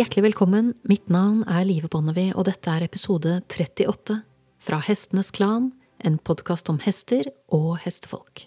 Hjertelig 0.00 0.30
velkommen, 0.30 0.70
mitt 0.88 1.10
navn 1.12 1.42
er 1.44 1.66
Live 1.68 1.90
Bonnevie, 1.92 2.30
og 2.32 2.46
dette 2.48 2.72
er 2.72 2.86
episode 2.86 3.34
38 3.52 4.14
fra 4.64 4.78
Hestenes 4.80 5.28
Klan, 5.36 5.66
en 6.00 6.14
podkast 6.24 6.70
om 6.72 6.78
hester 6.80 7.26
og 7.52 7.74
hestefolk. 7.82 8.46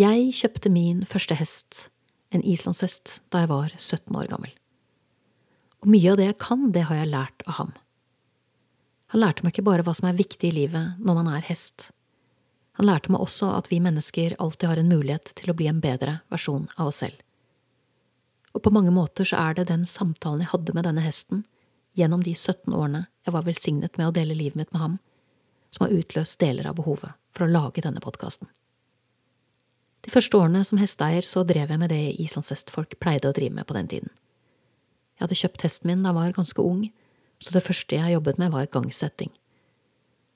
Jeg 0.00 0.30
kjøpte 0.38 0.72
min 0.72 1.02
første 1.04 1.36
hest, 1.36 1.90
en 2.32 2.40
islandshest, 2.40 3.18
da 3.28 3.42
jeg 3.42 3.50
var 3.52 3.74
17 3.76 4.16
år 4.16 4.30
gammel. 4.32 4.54
Og 5.84 5.92
mye 5.92 6.14
av 6.14 6.22
det 6.22 6.30
jeg 6.30 6.38
kan, 6.46 6.70
det 6.72 6.86
har 6.88 7.02
jeg 7.02 7.12
lært 7.12 7.44
av 7.44 7.58
ham. 7.58 7.76
Han 9.12 9.22
lærte 9.26 9.44
meg 9.44 9.52
ikke 9.52 9.66
bare 9.68 9.84
hva 9.84 9.92
som 9.92 10.08
er 10.08 10.16
viktig 10.16 10.54
i 10.54 10.56
livet 10.62 11.04
når 11.04 11.20
man 11.20 11.30
er 11.36 11.44
hest. 11.50 11.90
Han 12.78 12.88
lærte 12.88 13.12
meg 13.12 13.22
også 13.22 13.52
at 13.54 13.70
vi 13.70 13.78
mennesker 13.82 14.34
alltid 14.42 14.68
har 14.68 14.80
en 14.80 14.90
mulighet 14.90 15.30
til 15.38 15.52
å 15.52 15.56
bli 15.56 15.68
en 15.70 15.82
bedre 15.82 16.18
versjon 16.32 16.66
av 16.74 16.90
oss 16.90 17.02
selv. 17.04 17.20
Og 18.54 18.62
på 18.62 18.72
mange 18.74 18.92
måter 18.94 19.26
så 19.26 19.38
er 19.38 19.58
det 19.58 19.68
den 19.70 19.86
samtalen 19.86 20.42
jeg 20.42 20.52
hadde 20.52 20.74
med 20.74 20.86
denne 20.86 21.04
hesten, 21.04 21.44
gjennom 21.94 22.22
de 22.26 22.34
17 22.34 22.74
årene 22.74 23.06
jeg 23.26 23.34
var 23.34 23.46
velsignet 23.46 23.98
med 23.98 24.10
å 24.10 24.14
dele 24.14 24.34
livet 24.34 24.58
mitt 24.58 24.72
med 24.74 24.82
ham, 24.82 24.98
som 25.74 25.86
har 25.86 25.94
utløst 25.94 26.38
deler 26.42 26.66
av 26.70 26.78
behovet 26.78 27.14
for 27.34 27.46
å 27.46 27.50
lage 27.50 27.82
denne 27.82 28.02
podkasten. 28.02 28.50
De 30.04 30.12
første 30.12 30.36
årene 30.36 30.60
som 30.66 30.78
hesteeier 30.78 31.24
så 31.24 31.42
drev 31.48 31.70
jeg 31.72 31.80
med 31.80 31.90
det 31.90 32.02
islandshestfolk 32.20 32.98
pleide 33.00 33.30
å 33.30 33.36
drive 33.36 33.56
med 33.56 33.66
på 33.66 33.76
den 33.78 33.88
tiden. 33.90 34.12
Jeg 35.14 35.24
hadde 35.24 35.38
kjøpt 35.38 35.64
hesten 35.64 35.90
min 35.90 36.02
da 36.04 36.10
jeg 36.10 36.18
var 36.18 36.36
ganske 36.36 36.62
ung, 36.62 36.84
så 37.42 37.54
det 37.54 37.64
første 37.64 37.96
jeg 37.96 38.14
jobbet 38.14 38.38
med, 38.42 38.52
var 38.52 38.70
gangsetting. 38.70 39.32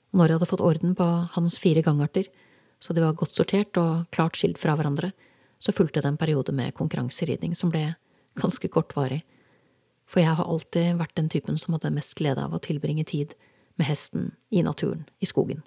Og 0.09 0.19
når 0.19 0.31
jeg 0.31 0.39
hadde 0.39 0.49
fått 0.49 0.65
orden 0.65 0.95
på 0.97 1.07
hans 1.35 1.57
fire 1.61 1.83
gangarter, 1.85 2.29
så 2.79 2.95
de 2.95 3.03
var 3.03 3.17
godt 3.19 3.35
sortert 3.35 3.77
og 3.77 4.07
klart 4.15 4.39
skilt 4.39 4.57
fra 4.61 4.75
hverandre, 4.79 5.11
så 5.59 5.75
fulgte 5.75 6.01
det 6.01 6.07
en 6.07 6.19
periode 6.19 6.53
med 6.55 6.73
konkurranseridning 6.77 7.55
som 7.57 7.71
ble 7.73 7.91
ganske 8.39 8.71
kortvarig, 8.71 9.21
for 10.09 10.23
jeg 10.23 10.37
har 10.39 10.47
alltid 10.47 10.97
vært 10.97 11.17
den 11.19 11.27
typen 11.29 11.59
som 11.61 11.75
hadde 11.75 11.91
mest 11.93 12.15
glede 12.17 12.41
av 12.41 12.55
å 12.55 12.61
tilbringe 12.63 13.05
tid 13.05 13.35
med 13.77 13.89
hesten 13.89 14.31
i 14.49 14.63
naturen, 14.65 15.05
i 15.21 15.27
skogen. 15.29 15.61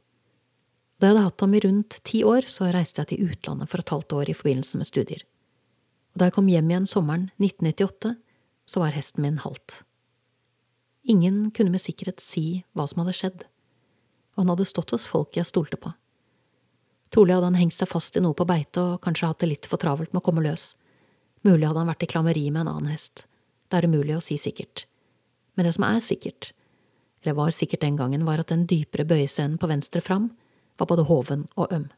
Da 0.98 1.08
jeg 1.08 1.14
hadde 1.14 1.28
hatt 1.28 1.44
ham 1.44 1.54
i 1.54 1.60
rundt 1.62 1.98
ti 2.06 2.22
år, 2.26 2.48
så 2.50 2.70
reiste 2.74 3.02
jeg 3.02 3.12
til 3.12 3.30
utlandet 3.30 3.70
for 3.70 3.82
et 3.82 3.92
halvt 3.94 4.16
år 4.18 4.32
i 4.32 4.36
forbindelse 4.38 4.80
med 4.80 4.88
studier. 4.88 5.22
Og 6.12 6.20
da 6.20 6.28
jeg 6.28 6.36
kom 6.36 6.50
hjem 6.50 6.68
igjen 6.70 6.88
sommeren 6.88 7.30
1998, 7.38 8.12
så 8.70 8.82
var 8.82 8.94
hesten 8.96 9.24
min 9.24 9.40
halt. 9.42 9.82
Ingen 11.02 11.50
kunne 11.54 11.72
med 11.74 11.82
sikkerhet 11.82 12.22
si 12.22 12.62
hva 12.78 12.86
som 12.86 13.02
hadde 13.02 13.16
skjedd, 13.18 13.46
og 14.34 14.42
han 14.42 14.52
hadde 14.54 14.68
stått 14.68 14.94
hos 14.94 15.08
folk 15.10 15.36
jeg 15.36 15.48
stolte 15.48 15.78
på. 15.80 15.92
Trolig 17.12 17.34
hadde 17.36 17.50
han 17.50 17.60
hengt 17.60 17.76
seg 17.76 17.90
fast 17.90 18.16
i 18.16 18.22
noe 18.24 18.36
på 18.36 18.46
beite 18.48 18.80
og 18.80 19.02
kanskje 19.04 19.28
hatt 19.28 19.42
det 19.44 19.50
litt 19.50 19.68
for 19.68 19.80
travelt 19.80 20.14
med 20.14 20.22
å 20.22 20.24
komme 20.24 20.44
løs. 20.44 20.72
Mulig 21.44 21.66
hadde 21.66 21.82
han 21.82 21.90
vært 21.90 22.06
i 22.06 22.08
klammeri 22.08 22.46
med 22.50 22.64
en 22.64 22.72
annen 22.72 22.92
hest. 22.94 23.26
Det 23.68 23.78
er 23.78 23.88
umulig 23.90 24.16
å 24.16 24.24
si 24.24 24.38
sikkert. 24.40 24.86
Men 25.56 25.68
det 25.68 25.74
som 25.76 25.84
er 25.84 26.00
sikkert, 26.00 26.52
eller 27.22 27.36
var 27.36 27.52
sikkert 27.52 27.84
den 27.84 27.98
gangen, 28.00 28.24
var 28.24 28.40
at 28.40 28.48
den 28.48 28.64
dypere 28.66 29.04
bøyescenen 29.04 29.58
på 29.60 29.68
venstre 29.68 30.00
fram 30.00 30.30
var 30.80 30.88
både 30.88 31.04
hoven 31.10 31.46
og 31.56 31.72
øm. 31.72 31.90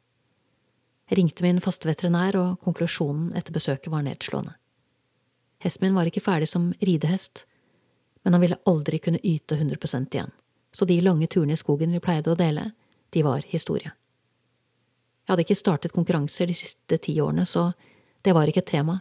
Jeg 1.11 1.19
ringte 1.19 1.45
min 1.45 1.61
faste 1.61 1.89
veterinær, 1.89 2.37
og 2.41 2.61
konklusjonen 2.65 3.33
etter 3.37 3.55
besøket 3.55 3.93
var 3.93 4.05
nedslående. 4.07 4.57
Hesten 5.65 5.87
min 5.87 5.97
var 5.97 6.09
ikke 6.09 6.25
ferdig 6.25 6.49
som 6.51 6.73
ridehest, 6.81 7.45
men 8.25 8.37
han 8.37 8.43
ville 8.43 8.61
aldri 8.69 8.99
kunne 9.05 9.21
yte 9.23 9.57
100% 9.57 10.17
igjen, 10.17 10.33
så 10.75 10.87
de 10.89 10.99
lange 11.01 11.29
turene 11.31 11.55
i 11.55 11.61
skogen 11.61 11.95
vi 11.95 12.03
pleide 12.03 12.33
å 12.33 12.39
dele, 12.39 12.73
de 13.15 13.23
var 13.23 13.47
historie. 13.47 13.93
Jeg 15.25 15.33
hadde 15.33 15.45
ikke 15.47 15.57
startet 15.57 15.95
konkurranser 15.95 16.51
de 16.51 16.57
siste 16.59 16.99
ti 17.01 17.15
årene, 17.23 17.47
så 17.47 17.71
det 18.27 18.35
var 18.35 18.51
ikke 18.51 18.65
et 18.65 18.73
tema, 18.75 18.99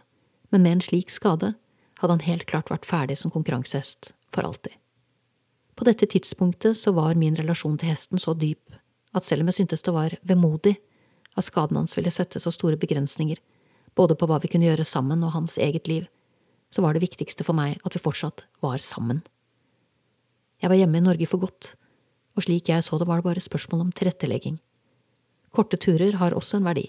men 0.53 0.63
med 0.63 0.77
en 0.77 0.85
slik 0.85 1.11
skade 1.11 1.55
hadde 1.99 2.13
han 2.13 2.23
helt 2.27 2.45
klart 2.47 2.71
vært 2.71 2.87
ferdig 2.87 3.17
som 3.19 3.33
konkurransehest 3.33 4.13
for 4.35 4.45
alltid. 4.47 4.77
På 5.73 5.87
dette 5.87 6.05
tidspunktet 6.05 6.77
så 6.77 6.93
var 6.93 7.17
min 7.17 7.35
relasjon 7.35 7.79
til 7.81 7.89
hesten 7.89 8.21
så 8.21 8.35
dyp 8.37 8.77
at 9.13 9.25
selv 9.25 9.43
om 9.43 9.49
jeg 9.49 9.61
syntes 9.61 9.85
det 9.85 9.93
var 9.93 10.15
vemodig 10.21 10.77
at 11.33 11.47
skaden 11.47 11.79
hans 11.79 11.97
ville 11.97 12.13
sette 12.13 12.39
så 12.41 12.53
store 12.53 12.77
begrensninger, 12.77 13.39
både 13.97 14.17
på 14.17 14.29
hva 14.29 14.39
vi 14.41 14.49
kunne 14.53 14.69
gjøre 14.69 14.85
sammen 14.85 15.23
og 15.25 15.33
hans 15.33 15.57
eget 15.57 15.89
liv, 15.89 16.05
så 16.73 16.81
var 16.81 16.93
det 16.93 17.03
viktigste 17.05 17.45
for 17.45 17.57
meg 17.57 17.81
at 17.85 17.93
vi 17.93 18.01
fortsatt 18.01 18.45
var 18.63 18.81
sammen. 18.81 19.21
Jeg 20.63 20.71
var 20.71 20.79
hjemme 20.79 21.01
i 21.01 21.03
Norge 21.03 21.27
for 21.27 21.43
godt, 21.43 21.73
og 22.39 22.45
slik 22.45 22.69
jeg 22.71 22.83
så 22.87 22.95
det, 22.95 23.07
var 23.09 23.19
det 23.19 23.27
bare 23.27 23.41
spørsmål 23.43 23.81
om 23.83 23.89
tilrettelegging. 23.91 24.61
Korte 25.51 25.75
turer 25.75 26.15
har 26.21 26.31
også 26.31 26.61
en 26.61 26.69
verdi. 26.69 26.85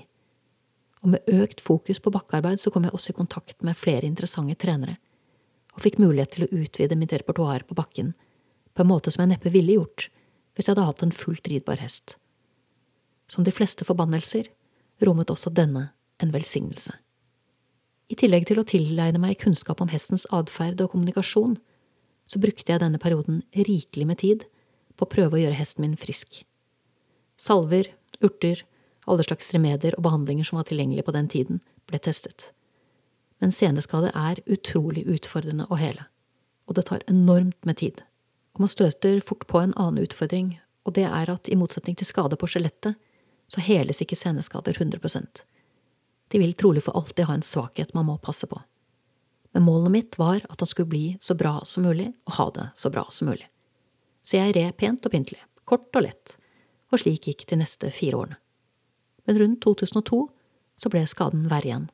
Og 1.03 1.11
med 1.17 1.27
økt 1.43 1.59
fokus 1.61 1.99
på 1.99 2.13
bakkearbeid 2.15 2.63
så 2.63 2.71
kom 2.71 2.87
jeg 2.87 2.95
også 2.95 3.11
i 3.11 3.19
kontakt 3.19 3.67
med 3.67 3.77
flere 3.77 4.07
interessante 4.07 4.55
trenere, 4.63 4.95
og 5.75 5.83
fikk 5.83 5.99
mulighet 5.99 6.37
til 6.37 6.47
å 6.47 6.53
utvide 6.55 6.97
mitt 6.97 7.13
repertoar 7.13 7.67
på 7.67 7.75
bakken 7.75 8.15
på 8.79 8.85
en 8.85 8.93
måte 8.93 9.11
som 9.11 9.25
jeg 9.25 9.35
neppe 9.35 9.51
ville 9.51 9.75
gjort 9.75 10.07
hvis 10.55 10.69
jeg 10.69 10.77
hadde 10.77 10.87
hatt 10.87 11.03
en 11.03 11.15
fullt 11.15 11.51
ridbar 11.51 11.83
hest. 11.83 12.15
Som 13.27 13.43
de 13.43 13.51
fleste 13.51 13.83
forbannelser 13.83 14.53
rommet 15.03 15.35
også 15.35 15.51
denne 15.51 15.89
en 16.23 16.31
velsignelse. 16.31 16.95
I 18.07 18.15
tillegg 18.21 18.47
til 18.47 18.61
å 18.63 18.67
tilegne 18.69 19.19
meg 19.19 19.41
kunnskap 19.43 19.83
om 19.83 19.91
hestens 19.91 20.29
atferd 20.31 20.79
og 20.85 20.93
kommunikasjon, 20.93 21.57
så 22.27 22.41
brukte 22.41 22.73
jeg 22.73 22.83
denne 22.83 23.01
perioden 23.01 23.43
rikelig 23.57 24.07
med 24.09 24.21
tid 24.23 24.47
på 24.97 25.07
å 25.07 25.11
prøve 25.11 25.39
å 25.39 25.43
gjøre 25.43 25.59
hesten 25.59 25.85
min 25.85 25.99
frisk. 26.01 26.43
Salver, 27.41 27.91
urter, 28.25 28.63
alle 29.05 29.27
slags 29.27 29.51
remedier 29.53 29.97
og 29.99 30.07
behandlinger 30.07 30.49
som 30.49 30.61
var 30.61 30.69
tilgjengelige 30.71 31.07
på 31.07 31.15
den 31.17 31.29
tiden, 31.29 31.61
ble 31.91 32.01
testet. 32.01 32.53
Men 33.43 33.53
seneskade 33.53 34.15
er 34.17 34.41
utrolig 34.47 35.05
utfordrende 35.11 35.67
å 35.69 35.79
hele, 35.81 36.07
og 36.65 36.79
det 36.79 36.87
tar 36.89 37.05
enormt 37.11 37.61
med 37.69 37.83
tid 37.83 38.05
og 38.55 38.63
man 38.63 38.71
støter 38.71 39.19
fort 39.21 39.47
på 39.51 39.59
en 39.59 39.75
annen 39.75 40.05
utfordring, 40.07 40.55
og 40.87 40.95
det 40.95 41.09
er 41.09 41.31
at 41.33 41.51
i 41.51 41.59
motsetning 41.59 41.97
til 41.99 42.07
skade 42.07 42.39
på 42.39 42.49
skjelettet, 42.51 42.95
så 43.51 43.63
heles 43.65 44.01
ikke 44.01 44.17
seneskader 44.17 44.79
100% 44.79 45.43
De 46.33 46.39
vil 46.41 46.55
trolig 46.55 46.85
for 46.87 46.97
alltid 46.97 47.27
ha 47.29 47.35
en 47.35 47.45
svakhet 47.45 47.93
man 47.95 48.07
må 48.07 48.17
passe 48.19 48.47
på. 48.47 48.61
Men 49.55 49.67
målet 49.67 49.95
mitt 49.95 50.19
var 50.19 50.43
at 50.51 50.61
han 50.61 50.69
skulle 50.69 50.91
bli 50.91 51.05
så 51.23 51.37
bra 51.39 51.61
som 51.69 51.87
mulig 51.87 52.11
og 52.27 52.37
ha 52.39 52.49
det 52.57 52.69
så 52.81 52.91
bra 52.91 53.07
som 53.15 53.31
mulig. 53.31 53.47
Så 54.25 54.41
jeg 54.41 54.57
red 54.57 54.77
pent 54.81 55.05
og 55.07 55.13
pyntelig, 55.13 55.43
kort 55.69 55.95
og 55.95 56.07
lett, 56.07 56.37
og 56.91 57.01
slik 57.03 57.29
gikk 57.29 57.47
de 57.51 57.61
neste 57.61 57.91
fire 57.95 58.19
årene. 58.19 58.41
Men 59.25 59.39
rundt 59.41 59.63
2002 59.65 60.21
så 60.81 60.91
ble 60.91 61.05
skaden 61.09 61.47
verre 61.49 61.71
igjen, 61.71 61.89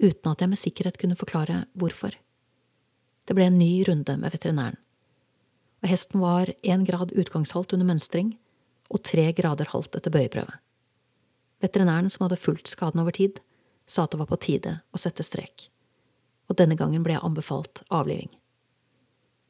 uten 0.00 0.32
at 0.32 0.42
jeg 0.42 0.50
med 0.50 0.60
sikkerhet 0.60 0.98
kunne 0.98 1.18
forklare 1.18 1.64
hvorfor. 1.78 2.16
Det 3.28 3.36
ble 3.36 3.50
en 3.50 3.60
ny 3.60 3.72
runde 3.86 4.16
med 4.16 4.32
veterinæren 4.32 4.78
og 5.82 5.90
hesten 5.90 6.22
var 6.22 6.50
én 6.66 6.84
grad 6.86 7.12
utgangshalt 7.14 7.72
under 7.74 7.86
mønstring 7.86 8.34
og 8.90 9.02
tre 9.06 9.30
grader 9.36 9.70
halt 9.72 9.94
etter 9.94 10.12
bøyeprøve. 10.14 10.58
Veterinæren 11.62 12.10
som 12.10 12.26
hadde 12.26 12.40
fulgt 12.40 12.70
skaden 12.70 13.02
over 13.02 13.14
tid, 13.14 13.38
sa 13.86 14.04
at 14.04 14.12
det 14.12 14.20
var 14.20 14.30
på 14.30 14.40
tide 14.42 14.78
å 14.94 15.00
sette 15.00 15.24
strek, 15.26 15.68
og 16.48 16.56
denne 16.56 16.76
gangen 16.76 17.04
ble 17.04 17.16
jeg 17.16 17.24
anbefalt 17.24 17.82
avliving. 17.90 18.30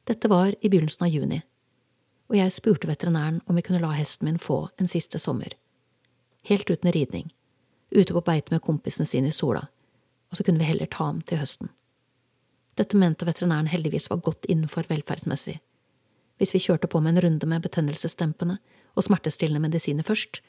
Dette 0.08 0.28
var 0.30 0.54
i 0.60 0.68
begynnelsen 0.68 1.06
av 1.06 1.12
juni, 1.12 1.40
og 2.28 2.36
jeg 2.36 2.52
spurte 2.52 2.88
veterinæren 2.88 3.40
om 3.46 3.56
vi 3.56 3.64
kunne 3.64 3.80
la 3.82 3.94
hesten 3.96 4.28
min 4.28 4.40
få 4.42 4.68
en 4.80 4.90
siste 4.90 5.20
sommer, 5.20 5.54
helt 6.48 6.70
uten 6.70 6.92
ridning, 6.92 7.30
ute 7.90 8.12
på 8.12 8.24
beite 8.24 8.52
med 8.52 8.64
kompisene 8.64 9.08
sine 9.08 9.32
i 9.32 9.36
sola, 9.36 9.66
og 10.30 10.36
så 10.36 10.44
kunne 10.44 10.60
vi 10.60 10.68
heller 10.68 10.90
ta 10.90 11.08
ham 11.08 11.22
til 11.22 11.40
høsten. 11.40 11.70
Dette 12.78 12.96
mente 12.96 13.26
veterinæren 13.26 13.70
heldigvis 13.70 14.10
var 14.10 14.22
godt 14.22 14.46
innenfor 14.48 14.86
velferdsmessig, 14.88 15.58
hvis 16.38 16.54
vi 16.54 16.62
kjørte 16.62 16.90
på 16.90 17.00
med 17.02 17.16
en 17.16 17.24
runde 17.24 17.46
med 17.50 17.64
betennelsesdempende 17.64 18.58
og 18.94 19.04
smertestillende 19.04 19.64
medisiner 19.64 20.06
først, 20.06 20.40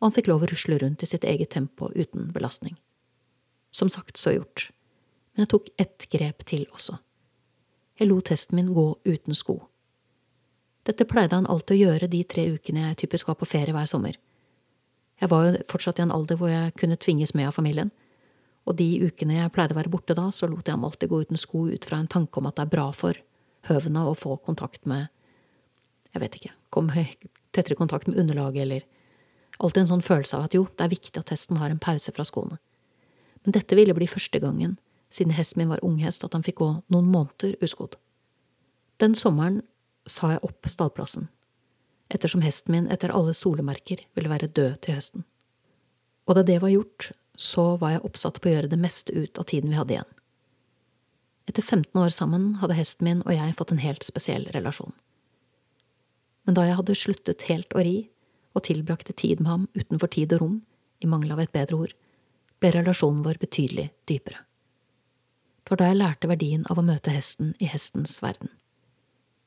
og 0.00 0.08
han 0.08 0.16
fikk 0.16 0.30
lov 0.30 0.44
å 0.44 0.48
rusle 0.50 0.78
rundt 0.80 1.04
i 1.04 1.08
sitt 1.08 1.24
eget 1.24 1.52
tempo 1.54 1.90
uten 1.94 2.30
belastning. 2.32 2.78
Som 3.74 3.90
sagt, 3.90 4.18
så 4.18 4.34
gjort, 4.34 4.70
men 5.34 5.44
jeg 5.44 5.52
tok 5.52 5.70
ett 5.80 6.06
grep 6.12 6.44
til 6.46 6.66
også. 6.70 6.98
Jeg 7.98 8.10
lot 8.10 8.26
testen 8.30 8.58
min 8.58 8.72
gå 8.74 8.86
uten 9.06 9.36
sko. 9.38 9.60
Dette 10.84 11.06
pleide 11.08 11.36
han 11.36 11.48
alltid 11.48 11.76
å 11.76 11.82
gjøre 11.88 12.10
de 12.12 12.22
tre 12.28 12.46
ukene 12.54 12.88
jeg 12.88 13.04
typisk 13.04 13.30
var 13.30 13.38
på 13.40 13.48
ferie 13.48 13.74
hver 13.74 13.88
sommer. 13.90 14.18
Jeg 15.22 15.30
var 15.30 15.46
jo 15.46 15.60
fortsatt 15.70 16.00
i 16.00 16.04
en 16.04 16.12
alder 16.12 16.38
hvor 16.38 16.50
jeg 16.50 16.74
kunne 16.78 16.98
tvinges 17.00 17.34
med 17.34 17.48
av 17.48 17.56
familien, 17.56 17.92
og 18.64 18.76
de 18.78 18.88
ukene 19.04 19.38
jeg 19.38 19.52
pleide 19.54 19.76
å 19.76 19.78
være 19.78 19.92
borte 19.92 20.16
da, 20.16 20.26
så 20.32 20.48
lot 20.50 20.66
jeg 20.66 20.74
ham 20.74 20.86
alltid 20.86 21.10
gå 21.10 21.22
uten 21.24 21.40
sko 21.40 21.66
ut 21.70 21.86
fra 21.86 22.00
en 22.00 22.10
tanke 22.10 22.40
om 22.40 22.48
at 22.50 22.58
det 22.58 22.66
er 22.66 22.74
bra 22.74 22.88
for 22.96 23.18
høvene 23.68 24.04
å 24.08 24.16
få 24.18 24.36
kontakt 24.44 24.84
med 24.88 25.08
jeg 26.14 26.22
vet 26.22 26.36
ikke, 26.38 26.52
kom 26.70 26.90
tettere 27.54 27.78
kontakt 27.78 28.06
med 28.06 28.18
underlaget, 28.22 28.62
eller 28.62 28.84
alltid 29.58 29.82
en 29.82 29.88
sånn 29.88 30.04
følelse 30.06 30.38
av 30.38 30.46
at 30.46 30.54
jo, 30.54 30.68
det 30.70 30.86
er 30.86 30.92
viktig 30.92 31.18
at 31.18 31.32
hesten 31.34 31.58
har 31.58 31.72
en 31.72 31.82
pause 31.82 32.12
fra 32.14 32.26
skoene. 32.26 32.60
Men 33.42 33.56
dette 33.56 33.76
ville 33.76 33.94
bli 33.96 34.06
første 34.10 34.38
gangen 34.42 34.76
siden 35.14 35.36
hesten 35.36 35.62
min 35.62 35.70
var 35.70 35.84
unghest 35.86 36.24
at 36.26 36.34
han 36.34 36.44
fikk 36.46 36.58
gå 36.62 36.70
noen 36.90 37.10
måneder 37.12 37.54
uskodd. 37.62 37.94
Den 39.02 39.14
sommeren 39.18 39.62
sa 40.10 40.34
jeg 40.34 40.42
opp 40.46 40.66
stallplassen, 40.68 41.28
ettersom 42.12 42.42
hesten 42.44 42.74
min 42.74 42.90
etter 42.92 43.14
alle 43.14 43.34
solemerker 43.34 44.02
ville 44.14 44.30
være 44.32 44.50
død 44.50 44.80
til 44.84 44.98
høsten. 44.98 45.24
Og 46.26 46.38
da 46.38 46.44
det 46.46 46.60
var 46.62 46.72
gjort, 46.72 47.12
så 47.36 47.74
var 47.80 47.94
jeg 47.94 48.04
oppsatt 48.06 48.40
på 48.40 48.50
å 48.50 48.54
gjøre 48.54 48.70
det 48.72 48.80
meste 48.80 49.14
ut 49.14 49.38
av 49.38 49.48
tiden 49.50 49.72
vi 49.72 49.78
hadde 49.78 49.96
igjen. 49.96 50.12
Etter 51.50 51.62
15 51.62 51.98
år 52.00 52.14
sammen 52.14 52.54
hadde 52.62 52.76
hesten 52.78 53.04
min 53.04 53.24
og 53.26 53.34
jeg 53.34 53.56
fått 53.58 53.74
en 53.74 53.82
helt 53.82 54.06
spesiell 54.06 54.46
relasjon. 54.54 54.94
Men 56.44 56.56
da 56.56 56.64
jeg 56.68 56.78
hadde 56.78 56.96
sluttet 56.98 57.46
helt 57.50 57.74
å 57.74 57.84
ri, 57.84 57.96
og 58.54 58.66
tilbrakte 58.68 59.12
tid 59.18 59.40
med 59.42 59.50
ham 59.50 59.68
utenfor 59.74 60.12
tid 60.14 60.32
og 60.36 60.42
rom, 60.44 60.58
i 61.02 61.10
mangel 61.10 61.34
av 61.34 61.42
et 61.42 61.52
bedre 61.52 61.80
ord, 61.84 61.94
ble 62.62 62.70
relasjonen 62.76 63.24
vår 63.26 63.40
betydelig 63.42 63.88
dypere. 64.08 64.44
Det 65.64 65.72
var 65.72 65.80
da 65.80 65.88
jeg 65.88 65.96
lærte 65.96 66.28
verdien 66.28 66.66
av 66.68 66.78
å 66.78 66.84
møte 66.84 67.12
hesten 67.14 67.54
i 67.56 67.68
hestens 67.72 68.18
verden. 68.22 68.50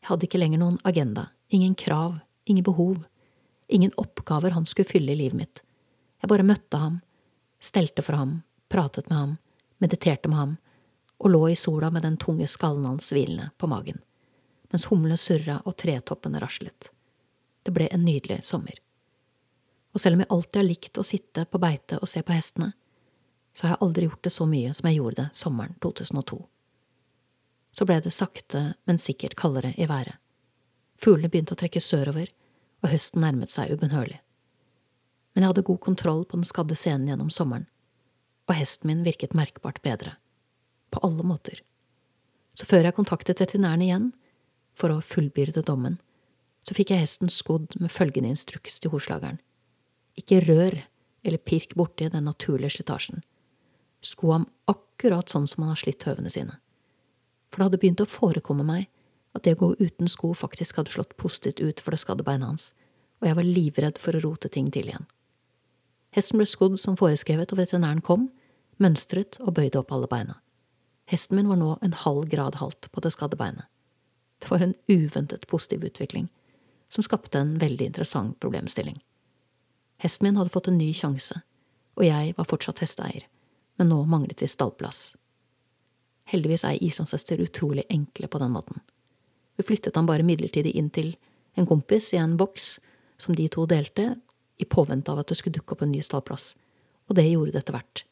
Jeg 0.01 0.09
hadde 0.09 0.25
ikke 0.25 0.39
lenger 0.41 0.61
noen 0.63 0.79
agenda, 0.87 1.27
ingen 1.53 1.75
krav, 1.77 2.17
ingen 2.49 2.65
behov, 2.65 3.03
ingen 3.67 3.93
oppgaver 4.01 4.55
han 4.55 4.65
skulle 4.65 4.89
fylle 4.89 5.13
i 5.13 5.19
livet 5.19 5.37
mitt. 5.37 5.61
Jeg 6.21 6.31
bare 6.31 6.47
møtte 6.47 6.79
ham, 6.81 7.01
stelte 7.61 8.01
for 8.01 8.17
ham, 8.17 8.39
pratet 8.69 9.09
med 9.11 9.17
ham, 9.17 9.35
mediterte 9.77 10.31
med 10.31 10.41
ham 10.41 10.57
og 11.17 11.31
lå 11.33 11.43
i 11.51 11.55
sola 11.57 11.89
med 11.93 12.05
den 12.05 12.17
tunge 12.17 12.47
skallen 12.49 12.85
hans 12.85 13.11
hvilende 13.13 13.49
på 13.57 13.69
magen, 13.69 14.01
mens 14.71 14.87
humlene 14.89 15.17
surra 15.21 15.59
og 15.65 15.77
tretoppene 15.77 16.41
raslet. 16.41 16.89
Det 17.65 17.73
ble 17.73 17.89
en 17.91 18.05
nydelig 18.05 18.43
sommer. 18.45 18.77
Og 19.93 20.01
selv 20.01 20.17
om 20.17 20.21
jeg 20.23 20.31
alltid 20.33 20.59
har 20.61 20.67
likt 20.67 20.97
å 20.97 21.05
sitte 21.05 21.45
på 21.49 21.61
beite 21.61 21.97
og 22.01 22.09
se 22.09 22.21
på 22.25 22.35
hestene, 22.35 22.73
så 23.57 23.65
har 23.65 23.73
jeg 23.73 23.81
aldri 23.87 24.05
gjort 24.05 24.21
det 24.27 24.31
så 24.35 24.45
mye 24.45 24.73
som 24.77 24.85
jeg 24.85 24.99
gjorde 24.99 25.23
det 25.23 25.39
sommeren 25.39 25.73
2002. 25.81 26.37
Så 27.73 27.85
ble 27.89 27.95
det 28.05 28.13
sakte, 28.13 28.61
men 28.85 28.99
sikkert 29.01 29.33
kaldere 29.39 29.71
i 29.81 29.87
været. 29.89 30.19
Fuglene 31.01 31.31
begynte 31.33 31.55
å 31.55 31.57
trekke 31.57 31.81
sørover, 31.81 32.29
og 32.85 32.91
høsten 32.91 33.23
nærmet 33.25 33.49
seg 33.49 33.71
ubønnhørlig. 33.73 34.19
Men 35.33 35.43
jeg 35.43 35.51
hadde 35.51 35.65
god 35.69 35.79
kontroll 35.81 36.21
på 36.25 36.37
den 36.37 36.45
skadde 36.45 36.77
scenen 36.77 37.09
gjennom 37.09 37.31
sommeren, 37.33 37.65
og 38.45 38.59
hesten 38.59 38.91
min 38.91 39.01
virket 39.05 39.33
merkbart 39.37 39.81
bedre. 39.81 40.13
På 40.93 41.01
alle 41.05 41.25
måter. 41.25 41.63
Så 42.53 42.65
før 42.69 42.85
jeg 42.85 42.97
kontaktet 42.97 43.41
veterinæren 43.41 43.85
igjen, 43.85 44.11
for 44.77 44.93
å 44.93 45.01
fullbyrde 45.01 45.65
dommen, 45.65 45.97
så 46.61 46.77
fikk 46.77 46.93
jeg 46.93 47.07
hesten 47.07 47.33
skodd 47.33 47.73
med 47.81 47.93
følgende 47.93 48.35
instruks 48.35 48.77
til 48.81 48.93
horslageren. 48.93 49.41
Ikke 50.17 50.43
rør 50.45 50.77
eller 51.25 51.41
pirk 51.41 51.73
borti 51.77 52.09
den 52.13 52.29
naturlige 52.29 52.77
slitasjen. 52.77 53.23
Sko 54.07 54.31
ham 54.31 54.47
akkurat 54.71 55.29
sånn 55.31 55.47
som 55.49 55.65
han 55.65 55.73
har 55.73 55.81
slitt 55.81 56.05
høvene 56.07 56.31
sine. 56.31 56.55
For 57.51 57.59
det 57.59 57.67
hadde 57.67 57.81
begynt 57.81 58.03
å 58.03 58.09
forekomme 58.09 58.65
meg 58.67 58.87
at 59.35 59.43
det 59.45 59.57
å 59.57 59.61
gå 59.61 59.69
uten 59.81 60.09
sko 60.11 60.33
faktisk 60.37 60.79
hadde 60.79 60.93
slått 60.93 61.15
positivt 61.19 61.61
ut 61.61 61.83
for 61.83 61.93
det 61.93 62.01
skadde 62.01 62.25
beinet 62.25 62.47
hans, 62.47 62.71
og 63.21 63.29
jeg 63.29 63.37
var 63.37 63.47
livredd 63.47 64.01
for 64.01 64.17
å 64.17 64.23
rote 64.23 64.49
ting 64.53 64.69
til 64.73 64.89
igjen. 64.89 65.07
Hesten 66.15 66.39
ble 66.39 66.47
skodd 66.49 66.77
som 66.81 66.97
foreskrevet, 66.97 67.51
og 67.53 67.59
veterinæren 67.59 68.01
kom, 68.05 68.29
mønstret 68.81 69.39
og 69.43 69.55
bøyde 69.57 69.81
opp 69.81 69.91
alle 69.93 70.09
beina. 70.09 70.39
Hesten 71.07 71.37
min 71.37 71.49
var 71.51 71.59
nå 71.59 71.75
en 71.83 71.95
halv 72.03 72.27
grad 72.31 72.57
halt 72.61 72.89
på 72.91 73.03
det 73.03 73.13
skadde 73.15 73.39
beinet. 73.39 73.67
Det 74.41 74.51
var 74.51 74.63
en 74.63 74.75
uventet 74.89 75.47
positiv 75.49 75.85
utvikling, 75.87 76.27
som 76.89 77.03
skapte 77.03 77.39
en 77.39 77.55
veldig 77.61 77.89
interessant 77.89 78.39
problemstilling. 78.39 78.99
Hesten 80.01 80.27
min 80.27 80.37
hadde 80.37 80.53
fått 80.53 80.69
en 80.69 80.77
ny 80.77 80.91
sjanse, 80.93 81.41
og 81.97 82.05
jeg 82.05 82.35
var 82.37 82.49
fortsatt 82.49 82.83
hesteeier, 82.83 83.25
men 83.77 83.89
nå 83.89 84.03
manglet 84.05 84.41
vi 84.41 84.49
stallplass. 84.49 85.15
Heldigvis 86.27 86.65
er 86.67 86.83
islandshester 86.83 87.39
utrolig 87.39 87.85
enkle 87.89 88.27
på 88.27 88.39
den 88.41 88.51
måten. 88.51 88.81
Vi 89.55 89.63
flyttet 89.63 89.95
ham 89.95 90.09
bare 90.09 90.25
midlertidig 90.25 90.73
inn 90.75 90.89
til 90.93 91.13
en 91.57 91.67
kompis 91.69 92.11
i 92.13 92.19
en 92.21 92.35
boks 92.37 92.77
som 93.17 93.35
de 93.35 93.47
to 93.49 93.65
delte, 93.69 94.15
i 94.57 94.65
påvente 94.65 95.11
av 95.13 95.21
at 95.21 95.29
det 95.29 95.37
skulle 95.37 95.53
dukke 95.59 95.75
opp 95.75 95.83
en 95.85 95.91
ny 95.93 96.01
stallplass, 96.01 96.55
og 97.07 97.17
det 97.17 97.27
gjorde 97.29 97.53
det 97.53 97.61
etter 97.61 97.77
hvert. 97.77 98.03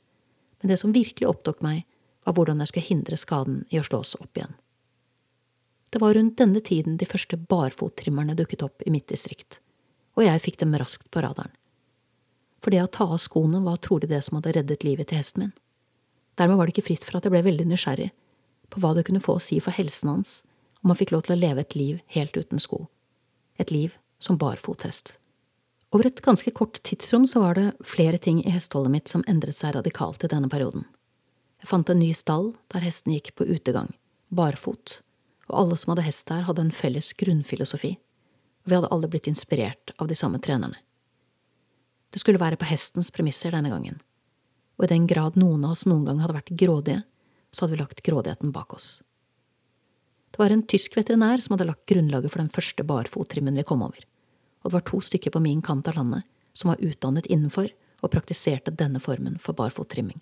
Men 0.62 0.72
det 0.72 0.78
som 0.82 0.94
virkelig 0.94 1.28
opptok 1.28 1.64
meg, 1.66 1.84
var 2.26 2.38
hvordan 2.38 2.62
jeg 2.62 2.72
skulle 2.72 2.90
hindre 2.90 3.18
skaden 3.18 3.60
i 3.74 3.82
å 3.82 3.86
slå 3.86 4.02
oss 4.06 4.16
opp 4.18 4.38
igjen. 4.38 4.54
Det 5.90 6.02
var 6.02 6.14
rundt 6.18 6.38
denne 6.38 6.62
tiden 6.62 6.98
de 7.02 7.10
første 7.10 7.38
barfottrimmerne 7.38 8.38
dukket 8.38 8.66
opp 8.66 8.86
i 8.86 8.94
mitt 8.94 9.10
distrikt, 9.10 9.60
og 10.18 10.26
jeg 10.26 10.42
fikk 10.46 10.62
dem 10.62 10.78
raskt 10.78 11.10
på 11.14 11.26
radaren 11.26 11.54
for 12.66 12.74
det 12.74 12.82
å 12.82 12.90
ta 12.90 13.06
av 13.06 13.22
skoene 13.22 13.60
var 13.62 13.78
trolig 13.78 14.10
det 14.10 14.24
som 14.26 14.40
hadde 14.40 14.56
reddet 14.58 14.84
livet 14.84 15.12
til 15.12 15.22
hesten 15.22 15.44
min. 15.44 15.52
Dermed 16.36 16.58
var 16.58 16.66
det 16.66 16.74
ikke 16.74 16.88
fritt 16.88 17.04
for 17.06 17.20
at 17.20 17.28
jeg 17.28 17.34
ble 17.36 17.44
veldig 17.46 17.68
nysgjerrig 17.70 18.10
på 18.74 18.82
hva 18.82 18.96
det 18.98 19.04
kunne 19.06 19.22
få 19.22 19.36
å 19.38 19.44
si 19.44 19.60
for 19.62 19.76
helsen 19.78 20.10
hans 20.10 20.40
om 20.82 20.90
han 20.90 20.98
fikk 20.98 21.14
lov 21.14 21.28
til 21.28 21.36
å 21.36 21.38
leve 21.38 21.62
et 21.62 21.76
liv 21.78 22.00
helt 22.16 22.34
uten 22.34 22.62
sko, 22.62 22.88
et 23.62 23.70
liv 23.70 23.94
som 24.18 24.40
barfothest. 24.42 25.20
Over 25.94 26.10
et 26.10 26.24
ganske 26.26 26.52
kort 26.58 26.82
tidsrom 26.84 27.28
så 27.30 27.44
var 27.44 27.60
det 27.60 27.68
flere 27.86 28.18
ting 28.18 28.42
i 28.42 28.52
hesteholdet 28.52 28.96
mitt 28.96 29.14
som 29.14 29.24
endret 29.30 29.62
seg 29.62 29.78
radikalt 29.78 30.26
i 30.26 30.32
denne 30.34 30.50
perioden. 30.50 30.88
Jeg 31.62 31.70
fant 31.70 31.90
en 31.90 32.02
ny 32.02 32.10
stall 32.18 32.50
der 32.74 32.84
hesten 32.84 33.14
gikk 33.14 33.36
på 33.38 33.46
utegang, 33.46 33.94
barfot, 34.34 35.00
og 35.48 35.60
alle 35.62 35.78
som 35.78 35.94
hadde 35.94 36.08
hest 36.10 36.26
der, 36.34 36.44
hadde 36.50 36.66
en 36.66 36.74
felles 36.74 37.14
grunnfilosofi, 37.22 37.94
vi 38.66 38.74
hadde 38.74 38.90
alle 38.90 39.08
blitt 39.14 39.30
inspirert 39.30 39.94
av 40.02 40.10
de 40.10 40.18
samme 40.18 40.42
trenerne. 40.42 40.82
Det 42.16 42.22
skulle 42.24 42.40
være 42.40 42.56
på 42.56 42.68
hestens 42.70 43.10
premisser 43.12 43.52
denne 43.52 43.68
gangen, 43.68 43.98
og 44.80 44.86
i 44.86 44.92
den 44.94 45.04
grad 45.04 45.36
noen 45.36 45.66
av 45.68 45.74
oss 45.76 45.84
noen 45.84 46.06
gang 46.08 46.22
hadde 46.24 46.38
vært 46.38 46.54
grådige, 46.56 47.02
så 47.52 47.66
hadde 47.66 47.76
vi 47.76 47.80
lagt 47.82 48.04
grådigheten 48.08 48.54
bak 48.56 48.72
oss. 48.72 49.02
Det 50.32 50.40
var 50.40 50.56
en 50.56 50.64
tysk 50.64 50.96
veterinær 50.96 51.44
som 51.44 51.58
hadde 51.58 51.68
lagt 51.68 51.84
grunnlaget 51.92 52.32
for 52.32 52.40
den 52.40 52.54
første 52.56 52.86
barfottrimmen 52.88 53.60
vi 53.60 53.66
kom 53.68 53.84
over, 53.84 54.00
og 54.64 54.72
det 54.72 54.78
var 54.78 54.86
to 54.88 55.02
stykker 55.04 55.36
på 55.36 55.42
min 55.44 55.60
kant 55.64 55.90
av 55.92 55.98
landet 56.00 56.24
som 56.56 56.72
var 56.72 56.80
utdannet 56.80 57.28
innenfor 57.28 57.68
og 58.00 58.14
praktiserte 58.14 58.72
denne 58.72 59.02
formen 59.04 59.36
for 59.44 59.58
barfottrimming. 59.58 60.22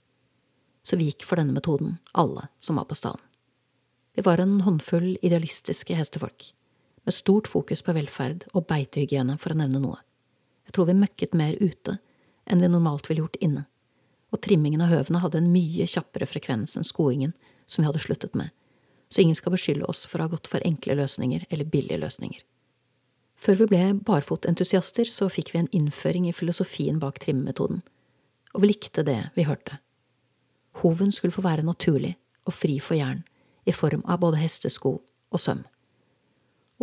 Så 0.82 0.98
vi 0.98 1.12
gikk 1.12 1.28
for 1.30 1.38
denne 1.38 1.54
metoden, 1.54 2.00
alle 2.18 2.48
som 2.58 2.82
var 2.82 2.90
på 2.90 2.98
stallen. 2.98 3.22
Vi 4.18 4.26
var 4.26 4.42
en 4.42 4.60
håndfull 4.66 5.14
idealistiske 5.22 5.94
hestefolk, 5.98 6.50
med 7.06 7.14
stort 7.14 7.50
fokus 7.50 7.86
på 7.86 7.94
velferd 7.94 8.48
og 8.54 8.66
beitehygiene, 8.70 9.38
for 9.38 9.54
å 9.54 9.62
nevne 9.62 9.82
noe. 9.82 10.02
Jeg 10.74 10.80
tror 10.80 10.88
vi 10.90 10.94
møkket 10.98 11.36
mer 11.38 11.54
ute 11.62 12.00
enn 12.50 12.64
vi 12.64 12.68
normalt 12.74 13.06
ville 13.06 13.22
gjort 13.22 13.36
inne, 13.46 13.68
og 14.34 14.40
trimmingen 14.42 14.82
av 14.82 14.90
høvene 14.90 15.20
hadde 15.22 15.38
en 15.38 15.52
mye 15.54 15.86
kjappere 15.86 16.26
frekvens 16.26 16.74
enn 16.80 16.88
skoingen 16.88 17.36
som 17.70 17.84
vi 17.84 17.86
hadde 17.92 18.02
sluttet 18.02 18.34
med, 18.34 18.50
så 19.14 19.22
ingen 19.22 19.38
skal 19.38 19.54
beskylde 19.54 19.86
oss 19.86 20.02
for 20.10 20.18
å 20.18 20.26
ha 20.26 20.32
gått 20.32 20.50
for 20.50 20.66
enkle 20.66 20.96
løsninger 20.98 21.46
eller 21.54 21.70
billige 21.70 22.02
løsninger. 22.02 22.42
Før 23.38 23.60
vi 23.60 23.68
ble 23.70 23.84
barfotentusiaster, 24.02 25.06
så 25.06 25.30
fikk 25.30 25.54
vi 25.54 25.62
en 25.62 25.70
innføring 25.78 26.26
i 26.26 26.34
filosofien 26.34 26.98
bak 26.98 27.22
trimmemetoden, 27.22 27.84
og 28.58 28.66
vi 28.66 28.72
likte 28.72 29.06
det 29.06 29.20
vi 29.38 29.46
hørte. 29.46 29.78
Hoven 30.82 31.14
skulle 31.14 31.38
få 31.38 31.46
være 31.46 31.70
naturlig 31.70 32.16
og 32.50 32.58
fri 32.58 32.80
for 32.82 32.98
jern, 32.98 33.22
i 33.70 33.78
form 33.78 34.02
av 34.10 34.26
både 34.26 34.42
hestesko 34.42 34.96
og 34.98 35.46
søm 35.46 35.62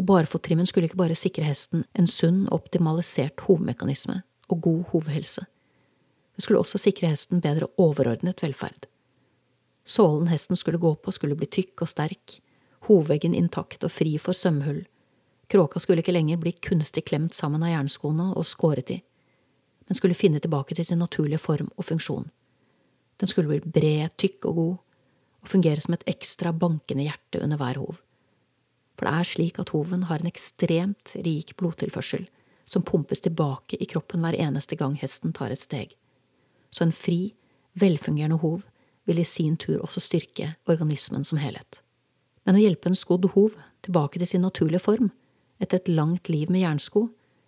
og 0.01 0.07
barfottrimmen 0.09 0.65
skulle 0.69 0.89
ikke 0.89 1.01
bare 1.03 1.17
sikre 1.19 1.45
hesten 1.45 1.85
en 1.99 2.07
sunn 2.09 2.47
optimalisert 2.55 3.43
hovmekanisme 3.45 4.23
og 4.49 4.63
god 4.65 4.85
hovhelse. 4.95 5.45
Det 6.35 6.45
skulle 6.45 6.63
også 6.63 6.81
sikre 6.81 7.11
hesten 7.13 7.43
bedre 7.45 7.69
overordnet 7.77 8.41
velferd. 8.41 8.89
Sålen 9.85 10.31
hesten 10.33 10.57
skulle 10.57 10.81
gå 10.81 10.95
på, 10.95 11.13
skulle 11.13 11.37
bli 11.37 11.51
tykk 11.53 11.85
og 11.85 11.93
sterk, 11.93 12.39
hovveggen 12.89 13.37
intakt 13.37 13.85
og 13.85 13.93
fri 13.93 14.17
for 14.17 14.37
sømhull, 14.37 14.87
kråka 15.53 15.83
skulle 15.83 16.01
ikke 16.01 16.17
lenger 16.17 16.41
bli 16.41 16.55
kunstig 16.65 17.05
klemt 17.11 17.37
sammen 17.37 17.61
av 17.67 17.75
jernskoene 17.75 18.31
og 18.33 18.49
skåret 18.49 18.97
i, 18.97 19.01
men 19.85 19.99
skulle 19.99 20.17
finne 20.17 20.41
tilbake 20.41 20.79
til 20.79 20.87
sin 20.87 21.03
naturlige 21.03 21.43
form 21.43 21.69
og 21.77 21.91
funksjon. 21.91 22.31
Den 23.21 23.29
skulle 23.29 23.51
bli 23.51 23.61
bred, 23.75 24.15
tykk 24.17 24.47
og 24.49 24.55
god, 24.55 24.77
og 25.43 25.51
fungere 25.51 25.83
som 25.85 25.97
et 25.97 26.07
ekstra 26.09 26.55
bankende 26.57 27.05
hjerte 27.05 27.43
under 27.45 27.61
hver 27.61 27.83
hov 27.83 27.99
for 29.01 29.09
det 29.09 29.17
er 29.17 29.25
slik 29.25 29.59
at 29.63 29.71
hoven 29.73 30.03
har 30.11 30.21
en 30.21 30.29
ekstremt 30.29 31.15
rik 31.25 31.55
blodtilførsel 31.57 32.27
som 32.69 32.85
pumpes 32.85 33.23
tilbake 33.25 33.79
i 33.81 33.87
kroppen 33.89 34.21
hver 34.21 34.37
eneste 34.37 34.77
gang 34.77 34.93
hesten 35.01 35.33
tar 35.33 35.55
et 35.55 35.65
steg. 35.65 35.95
Så 36.69 36.85
en 36.85 36.93
fri, 36.93 37.33
velfungerende 37.81 38.37
hov 38.43 38.61
vil 39.09 39.23
i 39.23 39.25
sin 39.25 39.57
tur 39.57 39.81
også 39.81 40.03
styrke 40.05 40.51
organismen 40.69 41.25
som 41.25 41.41
helhet. 41.41 41.81
Men 42.45 42.59
å 42.59 42.61
hjelpe 42.61 42.93
en 42.93 42.99
skodd 42.99 43.25
hov 43.33 43.57
tilbake 43.81 44.21
til 44.21 44.29
sin 44.29 44.45
naturlige 44.45 44.85
form 44.85 45.09
etter 45.57 45.81
et 45.81 45.89
langt 45.89 46.29
liv 46.29 46.53
med 46.53 46.67
jernsko 46.67 47.07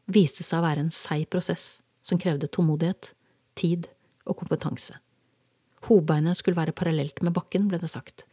viste 0.08 0.40
seg 0.40 0.62
å 0.62 0.64
være 0.70 0.86
en 0.86 0.92
seig 0.94 1.28
prosess 1.28 1.82
som 2.00 2.16
krevde 2.16 2.48
tålmodighet, 2.48 3.12
tid 3.60 3.92
og 4.24 4.40
kompetanse. 4.40 4.96
Hovbeinet 5.84 6.40
skulle 6.40 6.56
være 6.56 6.72
parallelt 6.72 7.20
med 7.20 7.36
bakken, 7.36 7.68
ble 7.68 7.76
det 7.82 7.92
sagt, 7.92 8.24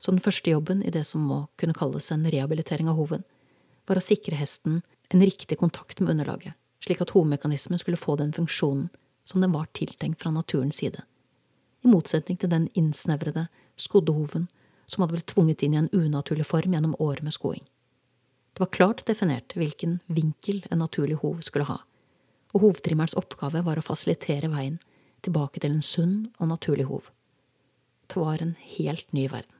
så 0.00 0.14
den 0.14 0.22
første 0.24 0.50
jobben 0.50 0.82
i 0.82 0.92
det 0.94 1.04
som 1.06 1.22
må 1.28 1.42
kunne 1.60 1.76
kalles 1.76 2.10
en 2.10 2.24
rehabilitering 2.24 2.88
av 2.88 2.96
hoven, 2.96 3.24
var 3.86 4.00
å 4.00 4.04
sikre 4.04 4.38
hesten 4.38 4.80
en 5.10 5.24
riktig 5.24 5.58
kontakt 5.60 6.00
med 6.00 6.14
underlaget, 6.14 6.56
slik 6.80 7.02
at 7.04 7.12
hovmekanismen 7.12 7.80
skulle 7.82 8.00
få 8.00 8.16
den 8.16 8.32
funksjonen 8.32 8.88
som 9.28 9.44
den 9.44 9.52
var 9.52 9.68
tiltenkt 9.76 10.22
fra 10.22 10.32
naturens 10.32 10.80
side, 10.80 11.04
i 11.84 11.88
motsetning 11.88 12.38
til 12.40 12.52
den 12.52 12.68
innsnevrede, 12.76 13.48
skodde 13.76 14.14
hoven 14.16 14.48
som 14.90 15.04
hadde 15.04 15.18
blitt 15.18 15.30
tvunget 15.32 15.62
inn 15.62 15.76
i 15.76 15.80
en 15.82 15.92
unaturlig 15.92 16.48
form 16.48 16.74
gjennom 16.74 16.96
år 16.98 17.22
med 17.24 17.36
skoing. 17.36 17.62
Det 18.52 18.64
var 18.64 18.74
klart 18.74 19.04
definert 19.06 19.54
hvilken 19.56 20.00
vinkel 20.10 20.64
en 20.70 20.82
naturlig 20.82 21.20
hov 21.22 21.44
skulle 21.46 21.68
ha, 21.68 21.78
og 22.50 22.64
hovtrimmerens 22.64 23.14
oppgave 23.18 23.62
var 23.66 23.78
å 23.78 23.86
fasilitere 23.86 24.50
veien 24.50 24.80
tilbake 25.24 25.62
til 25.62 25.76
en 25.76 25.86
sunn 25.86 26.16
og 26.40 26.50
naturlig 26.50 26.88
hov. 26.88 27.12
Det 28.10 28.18
var 28.18 28.42
en 28.42 28.56
helt 28.74 29.12
ny 29.14 29.28
verden. 29.30 29.59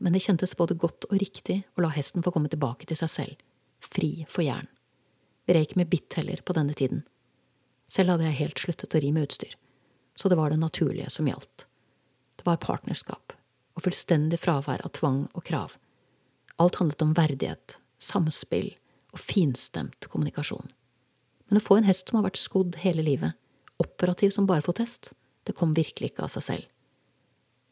Men 0.00 0.12
det 0.12 0.24
kjentes 0.26 0.56
både 0.56 0.76
godt 0.76 1.08
og 1.08 1.18
riktig 1.20 1.62
å 1.76 1.84
la 1.84 1.90
hesten 1.94 2.24
få 2.24 2.32
komme 2.34 2.50
tilbake 2.52 2.88
til 2.88 2.98
seg 3.00 3.12
selv, 3.12 3.36
fri 3.80 4.26
for 4.28 4.44
jern. 4.44 4.68
Vi 5.46 5.54
ikke 5.54 5.78
med 5.78 5.90
bitt 5.92 6.16
heller 6.18 6.42
på 6.44 6.56
denne 6.56 6.74
tiden. 6.74 7.04
Selv 7.88 8.14
hadde 8.14 8.26
jeg 8.26 8.40
helt 8.40 8.60
sluttet 8.60 8.96
å 8.98 9.00
ri 9.00 9.12
med 9.14 9.28
utstyr, 9.28 9.54
så 10.18 10.28
det 10.28 10.38
var 10.38 10.50
det 10.50 10.58
naturlige 10.58 11.10
som 11.12 11.28
gjaldt. 11.30 11.66
Det 12.36 12.46
var 12.48 12.58
partnerskap 12.62 13.36
og 13.76 13.84
fullstendig 13.84 14.40
fravær 14.42 14.82
av 14.84 14.94
tvang 14.96 15.26
og 15.36 15.44
krav. 15.46 15.76
Alt 16.58 16.80
handlet 16.80 17.04
om 17.04 17.14
verdighet, 17.16 17.76
samspill 18.02 18.72
og 19.14 19.22
finstemt 19.22 20.08
kommunikasjon. 20.10 20.72
Men 21.46 21.60
å 21.60 21.64
få 21.64 21.78
en 21.78 21.86
hest 21.86 22.10
som 22.10 22.18
har 22.18 22.26
vært 22.26 22.40
skodd 22.40 22.80
hele 22.82 23.04
livet, 23.06 23.36
operativ 23.82 24.32
som 24.34 24.48
bare 24.48 24.64
fått 24.64 24.80
hest, 24.82 25.12
det 25.46 25.54
kom 25.54 25.76
virkelig 25.76 26.10
ikke 26.10 26.26
av 26.26 26.32
seg 26.32 26.46
selv. 26.48 26.66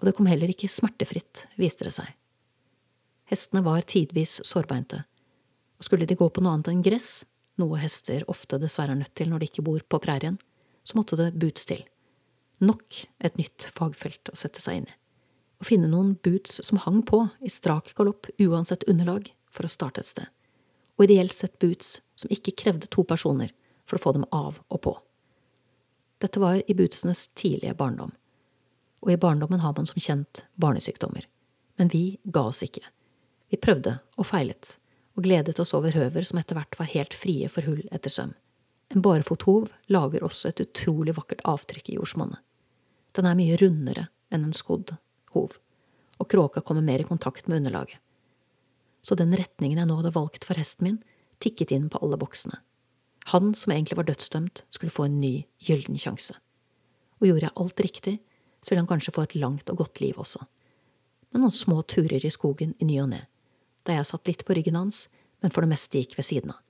Og 0.05 0.11
det 0.11 0.19
kom 0.19 0.27
heller 0.29 0.51
ikke 0.53 0.69
smertefritt, 0.69 1.47
viste 1.57 1.87
det 1.87 1.95
seg. 1.97 2.11
Hestene 3.25 3.63
var 3.65 3.87
tidvis 3.89 4.35
sårbeinte, 4.45 4.99
og 5.81 5.87
skulle 5.87 6.05
de 6.05 6.17
gå 6.21 6.27
på 6.29 6.43
noe 6.45 6.53
annet 6.53 6.69
enn 6.69 6.83
gress, 6.85 7.23
noe 7.57 7.79
hester 7.81 8.27
ofte 8.29 8.59
dessverre 8.61 8.93
er 8.93 8.99
nødt 9.01 9.15
til 9.17 9.31
når 9.33 9.41
de 9.41 9.47
ikke 9.49 9.65
bor 9.65 9.81
på 9.89 10.01
prærien, 10.05 10.37
så 10.85 10.99
måtte 10.99 11.17
det 11.17 11.31
boots 11.41 11.65
til. 11.71 11.81
Nok 12.61 12.99
et 13.25 13.39
nytt 13.41 13.65
fagfelt 13.73 14.29
å 14.29 14.37
sette 14.37 14.61
seg 14.61 14.83
inn 14.83 14.91
i. 14.91 14.97
Å 15.65 15.69
finne 15.71 15.89
noen 15.89 16.13
boots 16.21 16.59
som 16.69 16.83
hang 16.85 17.01
på 17.09 17.23
i 17.41 17.49
strak 17.49 17.95
galopp 17.97 18.29
uansett 18.37 18.85
underlag 18.91 19.31
for 19.49 19.65
å 19.65 19.73
starte 19.73 20.05
et 20.05 20.11
sted. 20.11 20.29
Og 21.01 21.07
ideelt 21.07 21.33
sett 21.33 21.57
boots 21.65 22.03
som 22.21 22.29
ikke 22.29 22.53
krevde 22.61 22.93
to 22.93 23.07
personer 23.09 23.57
for 23.89 23.97
å 23.97 24.05
få 24.05 24.13
dem 24.19 24.29
av 24.37 24.61
og 24.69 24.83
på. 24.85 24.95
Dette 26.21 26.45
var 26.45 26.61
i 26.61 26.77
bootsenes 26.77 27.31
tidlige 27.33 27.73
barndom. 27.81 28.13
Og 29.05 29.13
i 29.13 29.21
barndommen 29.21 29.61
har 29.61 29.75
man 29.77 29.87
som 29.87 30.01
kjent 30.01 30.45
barnesykdommer. 30.61 31.27
Men 31.77 31.91
vi 31.93 32.19
ga 32.25 32.47
oss 32.49 32.63
ikke. 32.65 32.85
Vi 33.53 33.61
prøvde 33.61 33.99
og 34.17 34.27
feilet 34.27 34.77
og 35.15 35.27
gledet 35.27 35.61
oss 35.63 35.75
over 35.77 35.95
høver 35.95 36.27
som 36.27 36.41
etter 36.41 36.59
hvert 36.59 36.79
var 36.79 36.91
helt 36.91 37.15
frie 37.15 37.49
for 37.53 37.67
hull 37.69 37.85
etter 37.95 38.11
søm. 38.11 38.35
En 38.91 39.03
barefothov 39.03 39.71
lager 39.91 40.25
også 40.27 40.51
et 40.51 40.63
utrolig 40.65 41.15
vakkert 41.17 41.43
avtrykk 41.49 41.91
i 41.91 41.99
jordsmonnet. 41.99 42.41
Den 43.15 43.29
er 43.31 43.39
mye 43.39 43.59
rundere 43.61 44.09
enn 44.35 44.47
en 44.49 44.57
skodd 44.57 44.97
hov, 45.35 45.57
og 46.19 46.31
kråka 46.31 46.63
kommer 46.67 46.83
mer 46.83 47.03
i 47.03 47.07
kontakt 47.07 47.49
med 47.49 47.63
underlaget. 47.63 47.99
Så 49.05 49.17
den 49.19 49.35
retningen 49.37 49.79
jeg 49.79 49.89
nå 49.89 49.99
hadde 50.01 50.15
valgt 50.15 50.47
for 50.49 50.59
hesten 50.59 50.89
min, 50.89 51.01
tikket 51.43 51.75
inn 51.75 51.91
på 51.93 52.01
alle 52.03 52.19
boksene. 52.19 52.59
Han 53.33 53.53
som 53.57 53.73
egentlig 53.73 53.99
var 53.99 54.09
dødsdømt, 54.09 54.65
skulle 54.73 54.93
få 54.93 55.07
en 55.09 55.21
ny, 55.21 55.45
gyllen 55.65 55.99
sjanse. 56.01 56.35
Og 57.21 57.29
gjorde 57.29 57.49
jeg 57.49 57.57
alt 57.61 57.83
riktig, 57.87 58.15
så 58.65 58.73
vil 58.73 58.81
han 58.81 58.89
kanskje 58.89 59.13
få 59.15 59.29
et 59.29 59.37
langt 59.37 59.69
og 59.71 59.85
godt 59.85 60.01
liv 60.01 60.19
også. 60.19 60.41
Med 61.35 61.45
noen 61.45 61.55
små 61.55 61.83
turer 61.85 62.25
i 62.25 62.33
skogen 62.33 62.73
i 62.81 62.89
ny 62.89 62.99
og 63.05 63.13
ne 63.13 63.25
der 63.85 64.01
jeg 64.01 64.09
satt 64.09 64.29
litt 64.29 64.45
på 64.47 64.57
ryggen 64.57 64.79
hans, 64.79 65.07
men 65.45 65.53
for 65.53 65.65
det 65.65 65.73
meste 65.75 66.01
gikk 66.01 66.17
ved 66.19 66.29
siden 66.29 66.55
av. 66.55 66.61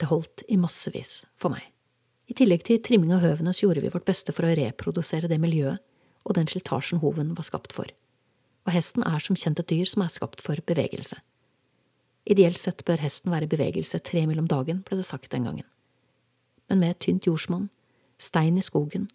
Det 0.00 0.08
holdt 0.10 0.44
i 0.48 0.58
massevis 0.60 1.24
for 1.40 1.52
meg. 1.52 1.64
I 2.30 2.36
tillegg 2.36 2.62
til 2.66 2.80
trimming 2.84 3.12
av 3.16 3.24
høvene 3.24 3.52
så 3.56 3.66
gjorde 3.66 3.82
vi 3.84 3.92
vårt 3.92 4.06
beste 4.08 4.32
for 4.36 4.46
å 4.46 4.52
reprodusere 4.56 5.28
det 5.28 5.40
miljøet 5.42 5.82
og 6.28 6.36
den 6.36 6.48
slitasjen 6.48 7.00
hoven 7.02 7.32
var 7.36 7.48
skapt 7.48 7.74
for. 7.74 7.88
Og 8.68 8.74
hesten 8.74 9.04
er 9.08 9.24
som 9.24 9.36
kjent 9.40 9.60
et 9.60 9.70
dyr 9.72 9.88
som 9.88 10.04
er 10.04 10.12
skapt 10.12 10.44
for 10.44 10.60
bevegelse. 10.68 11.16
Ideelt 12.28 12.60
sett 12.60 12.84
bør 12.86 13.00
hesten 13.00 13.32
være 13.32 13.48
i 13.48 13.50
bevegelse 13.50 13.98
tre 14.04 14.26
mil 14.28 14.38
om 14.42 14.48
dagen, 14.48 14.84
ble 14.86 15.00
det 15.00 15.08
sagt 15.08 15.32
den 15.32 15.48
gangen. 15.48 15.66
Men 16.68 16.84
med 16.84 17.00
tynt 17.00 17.26
jordsmonn, 17.26 17.70
stein 18.20 18.60
i 18.60 18.64
skogen 18.64 19.08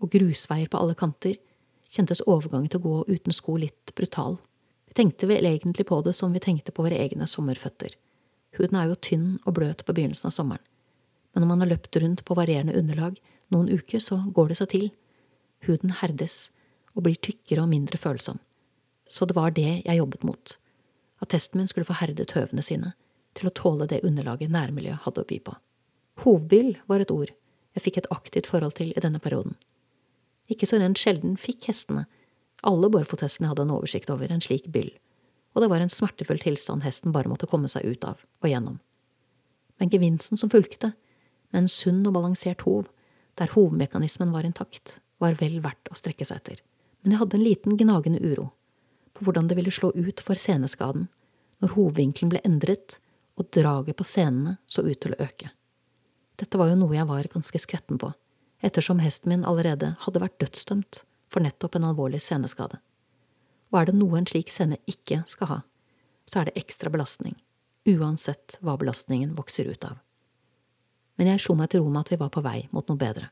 og 0.00 0.10
grusveier 0.14 0.70
på 0.72 0.80
alle 0.80 0.96
kanter 0.98 1.36
kjentes 1.88 2.22
overgangen 2.26 2.70
til 2.72 2.82
å 2.82 2.86
gå 2.86 3.16
uten 3.16 3.34
sko 3.34 3.56
litt 3.60 3.94
brutal 3.96 4.38
vi 4.88 4.94
tenkte 4.94 5.28
vel 5.28 5.46
egentlig 5.46 5.86
på 5.86 6.00
det 6.02 6.14
som 6.16 6.32
vi 6.32 6.40
tenkte 6.40 6.72
på 6.72 6.82
våre 6.82 6.96
egne 6.96 7.26
sommerføtter. 7.28 7.92
Huden 8.56 8.78
er 8.80 8.88
jo 8.88 9.00
tynn 9.04 9.26
og 9.44 9.58
bløt 9.58 9.84
på 9.84 9.94
begynnelsen 9.94 10.30
av 10.30 10.34
sommeren, 10.34 10.64
men 11.32 11.44
når 11.44 11.50
man 11.50 11.62
har 11.62 11.70
løpt 11.74 11.98
rundt 12.00 12.24
på 12.24 12.36
varierende 12.38 12.76
underlag 12.78 13.18
noen 13.52 13.68
uker, 13.68 14.00
så 14.00 14.22
går 14.34 14.48
det 14.48 14.56
seg 14.60 14.70
til. 14.72 14.86
Huden 15.68 15.92
herdes 16.00 16.48
og 16.96 17.04
blir 17.04 17.20
tykkere 17.20 17.66
og 17.66 17.70
mindre 17.70 18.00
følsom. 18.00 18.40
Så 19.08 19.28
det 19.28 19.36
var 19.36 19.52
det 19.56 19.82
jeg 19.84 20.00
jobbet 20.00 20.24
mot, 20.24 20.56
at 21.20 21.32
testen 21.34 21.60
min 21.60 21.68
skulle 21.68 21.88
få 21.88 21.98
herdet 22.00 22.32
høvene 22.36 22.64
sine 22.64 22.94
til 23.36 23.50
å 23.50 23.54
tåle 23.54 23.86
det 23.90 24.02
underlaget 24.08 24.50
nærmiljøet 24.50 25.04
hadde 25.04 25.22
å 25.22 25.28
by 25.28 25.38
på. 25.44 25.54
Hovbyll 26.24 26.74
var 26.88 27.04
et 27.04 27.12
ord 27.14 27.30
jeg 27.76 27.84
fikk 27.84 28.00
et 28.00 28.10
aktivt 28.10 28.48
forhold 28.50 28.74
til 28.80 28.90
i 28.90 29.02
denne 29.04 29.20
perioden. 29.22 29.54
Ikke 30.48 30.66
så 30.68 30.80
rent 30.80 31.00
sjelden 31.00 31.36
fikk 31.40 31.68
hestene 31.70 32.06
alle 32.66 32.90
barfothestene 32.90 33.50
hadde 33.50 33.62
en 33.66 33.74
oversikt 33.74 34.10
over 34.10 34.32
en 34.32 34.42
slik 34.42 34.66
byll, 34.74 34.90
og 35.54 35.62
det 35.62 35.70
var 35.70 35.82
en 35.82 35.92
smertefull 35.92 36.40
tilstand 36.42 36.82
hesten 36.82 37.14
bare 37.14 37.30
måtte 37.30 37.48
komme 37.50 37.70
seg 37.70 37.86
ut 37.86 38.06
av 38.06 38.22
og 38.42 38.50
gjennom. 38.50 38.80
Men 39.78 39.92
gevinsten 39.92 40.40
som 40.40 40.50
fulgte, 40.50 40.92
med 41.52 41.62
en 41.62 41.70
sunn 41.70 42.02
og 42.06 42.16
balansert 42.16 42.64
hov, 42.66 42.88
der 43.38 43.52
hovmekanismen 43.54 44.34
var 44.34 44.46
intakt, 44.46 44.98
var 45.22 45.38
vel 45.38 45.60
verdt 45.62 45.90
å 45.90 45.96
strekke 45.98 46.26
seg 46.26 46.42
etter. 46.42 46.62
Men 47.02 47.14
jeg 47.14 47.22
hadde 47.22 47.38
en 47.38 47.46
liten 47.46 47.78
gnagende 47.78 48.22
uro 48.22 48.50
på 49.14 49.26
hvordan 49.26 49.48
det 49.50 49.56
ville 49.58 49.72
slå 49.74 49.92
ut 49.94 50.20
for 50.22 50.38
seneskaden 50.38 51.06
når 51.62 51.74
hovvinkelen 51.74 52.30
ble 52.30 52.42
endret 52.46 52.98
og 53.38 53.48
draget 53.54 53.98
på 53.98 54.06
senene 54.06 54.58
så 54.66 54.82
ut 54.86 54.98
til 55.02 55.14
å 55.14 55.22
øke. 55.22 55.50
Dette 56.38 56.58
var 56.58 56.70
jo 56.70 56.78
noe 56.78 56.94
jeg 56.94 57.06
var 57.06 57.30
ganske 57.32 57.62
skvetten 57.62 57.98
på, 58.02 58.10
ettersom 58.60 58.98
hesten 59.02 59.32
min 59.32 59.44
allerede 59.46 59.94
hadde 60.04 60.22
vært 60.22 60.38
dødsdømt 60.42 61.02
for 61.30 61.44
nettopp 61.44 61.76
en 61.78 61.86
alvorlig 61.90 62.20
seneskade. 62.24 62.80
Og 63.70 63.80
er 63.80 63.88
det 63.88 63.98
noe 63.98 64.18
en 64.18 64.28
slik 64.28 64.50
sene 64.52 64.80
ikke 64.88 65.22
skal 65.28 65.50
ha, 65.52 65.58
så 66.28 66.40
er 66.40 66.48
det 66.48 66.60
ekstra 66.62 66.90
belastning, 66.92 67.36
uansett 67.88 68.58
hva 68.64 68.76
belastningen 68.80 69.34
vokser 69.36 69.68
ut 69.68 69.84
av. 69.84 69.98
Men 71.18 71.32
jeg 71.32 71.42
slo 71.44 71.56
meg 71.58 71.72
til 71.72 71.82
ro 71.82 71.90
med 71.92 72.06
at 72.06 72.12
vi 72.12 72.20
var 72.20 72.32
på 72.34 72.44
vei 72.44 72.60
mot 72.72 72.88
noe 72.88 73.00
bedre, 73.00 73.28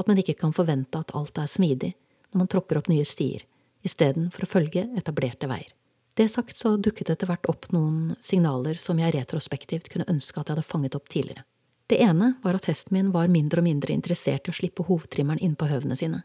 at 0.00 0.08
man 0.08 0.18
ikke 0.18 0.38
kan 0.40 0.54
forvente 0.56 0.98
at 0.98 1.12
alt 1.16 1.38
er 1.38 1.50
smidig 1.50 1.92
når 2.32 2.42
man 2.42 2.50
tråkker 2.50 2.80
opp 2.80 2.88
nye 2.88 3.04
stier, 3.06 3.44
istedenfor 3.84 4.46
å 4.46 4.50
følge 4.50 4.86
etablerte 4.98 5.48
veier. 5.50 5.70
Det 6.14 6.28
sagt 6.28 6.58
så 6.60 6.74
dukket 6.76 7.10
etter 7.12 7.28
hvert 7.28 7.48
opp 7.48 7.70
noen 7.72 8.16
signaler 8.20 8.76
som 8.80 8.98
jeg 9.00 9.14
retrospektivt 9.14 9.88
kunne 9.92 10.08
ønske 10.12 10.40
at 10.40 10.50
jeg 10.50 10.58
hadde 10.58 10.68
fanget 10.68 10.96
opp 10.98 11.08
tidligere. 11.12 11.46
Det 11.92 11.98
ene 12.00 12.30
var 12.40 12.56
at 12.56 12.70
hesten 12.70 12.94
min 12.96 13.10
var 13.12 13.28
mindre 13.28 13.60
og 13.60 13.66
mindre 13.66 13.92
interessert 13.92 14.46
i 14.48 14.52
å 14.54 14.56
slippe 14.56 14.86
hovtrimmeren 14.88 15.42
innpå 15.44 15.66
høvene 15.68 15.96
sine. 15.98 16.22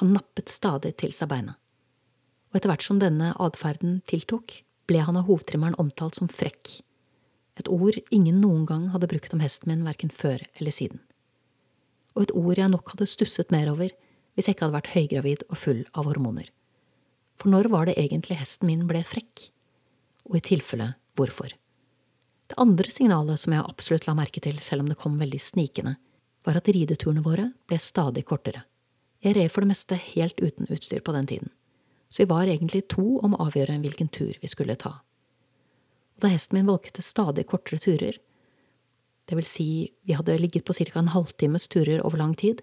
Han 0.00 0.14
nappet 0.14 0.48
stadig 0.48 0.94
til 0.96 1.12
seg 1.12 1.28
beina. 1.28 1.58
Og 2.48 2.56
etter 2.56 2.72
hvert 2.72 2.86
som 2.86 3.02
denne 3.02 3.34
atferden 3.36 3.98
tiltok, 4.08 4.62
ble 4.88 5.02
han 5.04 5.18
av 5.20 5.28
hovtrimmeren 5.28 5.76
omtalt 5.76 6.16
som 6.16 6.32
frekk, 6.32 6.78
et 7.60 7.68
ord 7.68 8.00
ingen 8.08 8.40
noen 8.40 8.64
gang 8.64 8.88
hadde 8.94 9.10
brukt 9.12 9.36
om 9.36 9.44
hesten 9.44 9.68
min 9.68 9.84
verken 9.84 10.14
før 10.14 10.40
eller 10.56 10.72
siden. 10.72 11.04
Og 12.16 12.24
et 12.24 12.34
ord 12.40 12.56
jeg 12.56 12.72
nok 12.72 12.94
hadde 12.94 13.12
stusset 13.12 13.52
mer 13.52 13.68
over 13.68 13.92
hvis 13.92 14.48
jeg 14.48 14.56
ikke 14.56 14.70
hadde 14.70 14.78
vært 14.78 14.92
høygravid 14.94 15.46
og 15.50 15.64
full 15.66 15.84
av 15.92 16.08
hormoner. 16.08 16.48
For 17.36 17.52
når 17.52 17.68
var 17.76 17.90
det 17.90 18.00
egentlig 18.00 18.40
hesten 18.40 18.72
min 18.72 18.88
ble 18.88 19.04
frekk? 19.04 19.50
Og 20.30 20.40
i 20.40 20.46
tilfelle 20.54 20.94
hvorfor? 21.18 21.52
Det 22.48 22.56
andre 22.56 22.90
signalet 22.90 23.40
som 23.40 23.52
jeg 23.52 23.64
absolutt 23.64 24.06
la 24.08 24.14
merke 24.16 24.40
til, 24.40 24.56
selv 24.64 24.84
om 24.84 24.88
det 24.88 24.98
kom 25.00 25.18
veldig 25.20 25.40
snikende, 25.42 25.98
var 26.46 26.56
at 26.56 26.70
rideturene 26.72 27.24
våre 27.24 27.50
ble 27.68 27.78
stadig 27.82 28.24
kortere. 28.28 28.64
Jeg 29.20 29.36
red 29.36 29.50
for 29.52 29.64
det 29.64 29.72
meste 29.74 29.98
helt 30.00 30.38
uten 30.40 30.70
utstyr 30.72 31.02
på 31.04 31.12
den 31.12 31.26
tiden, 31.28 31.50
så 32.08 32.22
vi 32.22 32.30
var 32.30 32.48
egentlig 32.48 32.86
to 32.88 33.18
om 33.20 33.34
å 33.34 33.48
avgjøre 33.48 33.76
hvilken 33.82 34.08
tur 34.14 34.38
vi 34.40 34.48
skulle 34.48 34.78
ta. 34.80 34.94
Og 36.16 36.24
da 36.24 36.32
hesten 36.32 36.56
min 36.56 36.70
valgte 36.70 37.04
stadig 37.04 37.44
kortere 37.50 37.82
turer, 37.82 38.16
det 39.28 39.36
vil 39.36 39.44
si 39.46 39.68
vi 40.08 40.16
hadde 40.16 40.38
ligget 40.40 40.64
på 40.64 40.72
ca. 40.72 40.98
en 40.98 41.12
halvtimes 41.12 41.68
turer 41.68 42.00
over 42.00 42.16
lang 42.16 42.34
tid, 42.34 42.62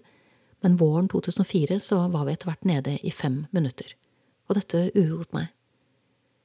men 0.64 0.76
våren 0.80 1.08
2004 1.08 1.78
så 1.80 2.08
var 2.10 2.26
vi 2.26 2.34
etter 2.34 2.50
hvert 2.50 2.64
nede 2.64 2.98
i 3.06 3.12
fem 3.14 3.44
minutter, 3.52 3.94
og 4.48 4.58
dette 4.58 4.90
uroet 4.96 5.32
meg. 5.32 5.52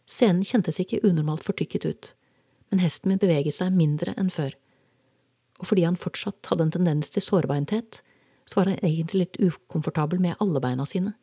Scenen 0.05 0.43
kjentes 0.45 0.77
ikke 0.83 1.01
unormalt 1.07 1.43
fortykket 1.48 1.86
ut, 1.88 2.13
men 2.72 2.82
hesten 2.82 3.12
min 3.12 3.22
beveget 3.22 3.58
seg 3.58 3.75
mindre 3.75 4.16
enn 4.18 4.32
før, 4.34 4.56
og 5.62 5.70
fordi 5.70 5.86
han 5.86 6.00
fortsatt 6.00 6.50
hadde 6.50 6.66
en 6.68 6.74
tendens 6.74 7.12
til 7.13 7.24
sårbeinthet, 7.24 8.01
så 8.50 8.58
var 8.58 8.72
han 8.72 8.80
egentlig 8.82 9.25
litt 9.25 9.42
ukomfortabel 9.42 10.22
med 10.24 10.40
alle 10.42 10.62
beina 10.63 10.88
sine. 10.90 11.13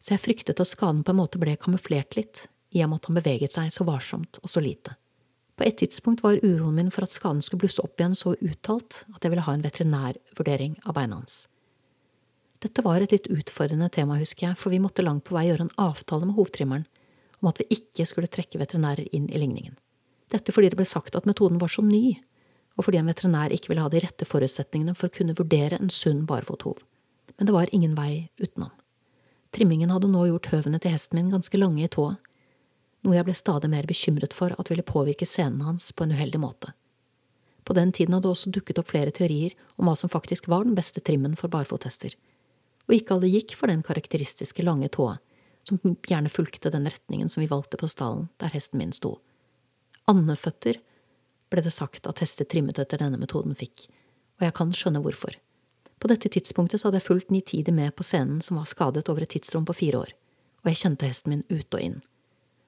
Så 0.00 0.14
jeg 0.14 0.24
fryktet 0.24 0.60
at 0.62 0.70
skaden 0.70 1.02
på 1.04 1.12
en 1.12 1.20
måte 1.20 1.40
ble 1.40 1.56
kamuflert 1.60 2.16
litt, 2.16 2.46
i 2.72 2.82
og 2.84 2.90
med 2.90 3.02
at 3.02 3.10
han 3.10 3.18
beveget 3.18 3.56
seg 3.56 3.68
så 3.72 3.84
varsomt 3.88 4.40
og 4.42 4.50
så 4.50 4.62
lite. 4.64 4.96
På 5.56 5.64
et 5.64 5.78
tidspunkt 5.80 6.22
var 6.24 6.40
uroen 6.42 6.76
min 6.76 6.90
for 6.92 7.06
at 7.06 7.14
skaden 7.14 7.40
skulle 7.44 7.64
blusse 7.64 7.80
opp 7.84 7.96
igjen 8.00 8.16
så 8.16 8.34
uttalt 8.34 9.04
at 9.14 9.22
jeg 9.24 9.32
ville 9.32 9.44
ha 9.46 9.54
en 9.56 9.64
veterinærvurdering 9.64 10.76
av 10.84 10.96
beina 10.98 11.20
hans. 11.20 11.46
Dette 12.60 12.84
var 12.84 13.00
et 13.00 13.12
litt 13.12 13.28
utfordrende 13.32 13.88
tema, 13.92 14.18
husker 14.20 14.50
jeg, 14.50 14.58
for 14.60 14.72
vi 14.72 14.80
måtte 14.82 15.04
langt 15.04 15.24
på 15.28 15.36
vei 15.36 15.46
gjøre 15.48 15.68
en 15.68 15.74
avtale 15.80 16.28
med 16.28 16.36
hovtrimmeren 16.36 16.86
om 17.40 17.50
at 17.50 17.60
vi 17.60 17.68
ikke 17.78 18.06
skulle 18.08 18.32
trekke 18.32 18.60
veterinærer 18.60 19.08
inn 19.16 19.28
i 19.28 19.40
ligningen. 19.40 19.76
Dette 20.32 20.52
fordi 20.52 20.72
det 20.72 20.78
ble 20.78 20.86
sagt 20.88 21.14
at 21.14 21.26
metoden 21.28 21.60
var 21.62 21.70
så 21.70 21.84
ny 21.86 22.16
og 22.76 22.84
fordi 22.84 23.00
en 23.00 23.08
veterinær 23.08 23.54
ikke 23.56 23.72
ville 23.72 23.84
ha 23.84 23.90
de 23.92 24.02
rette 24.04 24.28
forutsetningene 24.28 24.94
for 24.96 25.08
å 25.08 25.16
kunne 25.16 25.36
vurdere 25.36 25.80
en 25.80 25.92
sunn 25.92 26.24
barfothov. 26.28 26.78
men 27.36 27.46
det 27.46 27.52
var 27.52 27.68
ingen 27.72 27.94
vei 27.94 28.30
utenom. 28.38 28.70
Trimmingen 29.52 29.90
hadde 29.90 30.08
nå 30.08 30.26
gjort 30.26 30.46
høvene 30.46 30.78
til 30.80 30.94
hesten 30.94 31.18
min 31.18 31.30
ganske 31.30 31.58
lange 31.58 31.84
i 31.84 31.88
tåa, 31.88 32.14
noe 33.04 33.16
jeg 33.16 33.24
ble 33.24 33.34
stadig 33.34 33.68
mer 33.68 33.84
bekymret 33.84 34.32
for 34.32 34.54
at 34.58 34.70
ville 34.70 34.82
påvirke 34.82 35.26
scenen 35.26 35.60
hans 35.60 35.92
på 35.92 36.04
en 36.04 36.14
uheldig 36.16 36.40
måte. 36.40 36.72
På 37.64 37.74
den 37.74 37.92
tiden 37.92 38.14
hadde 38.14 38.24
det 38.28 38.30
også 38.30 38.52
dukket 38.54 38.78
opp 38.78 38.88
flere 38.88 39.10
teorier 39.10 39.52
om 39.76 39.90
hva 39.90 39.96
som 39.96 40.08
faktisk 40.08 40.48
var 40.48 40.64
den 40.64 40.74
beste 40.74 41.00
trimmen 41.00 41.36
for 41.36 41.52
barfothester, 41.52 42.14
og 42.88 42.94
ikke 42.94 43.14
alle 43.18 43.28
gikk 43.28 43.56
for 43.58 43.68
den 43.68 43.82
karakteristiske 43.82 44.62
lange 44.62 44.88
tåa, 44.88 45.18
som 45.66 45.80
gjerne 45.82 46.32
fulgte 46.32 46.70
den 46.70 46.88
retningen 46.88 47.28
som 47.28 47.42
vi 47.42 47.50
valgte 47.50 47.76
på 47.76 47.90
stallen 47.90 48.30
der 48.38 48.54
hesten 48.54 48.78
min 48.78 48.96
sto. 48.96 49.18
Andeføtter 50.10 50.78
ble 51.50 51.62
det 51.62 51.72
sagt 51.74 52.06
at 52.06 52.22
hester 52.22 52.46
trimmet 52.48 52.78
etter 52.78 53.00
denne 53.02 53.18
metoden 53.18 53.56
fikk, 53.58 53.88
og 54.38 54.46
jeg 54.46 54.54
kan 54.56 54.74
skjønne 54.74 55.02
hvorfor. 55.02 55.34
På 55.98 56.10
dette 56.10 56.30
tidspunktet 56.30 56.84
hadde 56.84 57.00
jeg 57.00 57.06
fulgt 57.06 57.32
nitidig 57.32 57.72
med 57.74 57.94
på 57.96 58.04
scenen 58.06 58.42
som 58.44 58.60
var 58.60 58.68
skadet 58.70 59.08
over 59.10 59.24
et 59.24 59.32
tidsrom 59.32 59.64
på 59.66 59.78
fire 59.80 60.02
år, 60.04 60.12
og 60.62 60.70
jeg 60.70 60.82
kjente 60.82 61.08
hesten 61.08 61.32
min 61.32 61.46
ut 61.50 61.74
og 61.74 61.82
inn. 61.82 62.00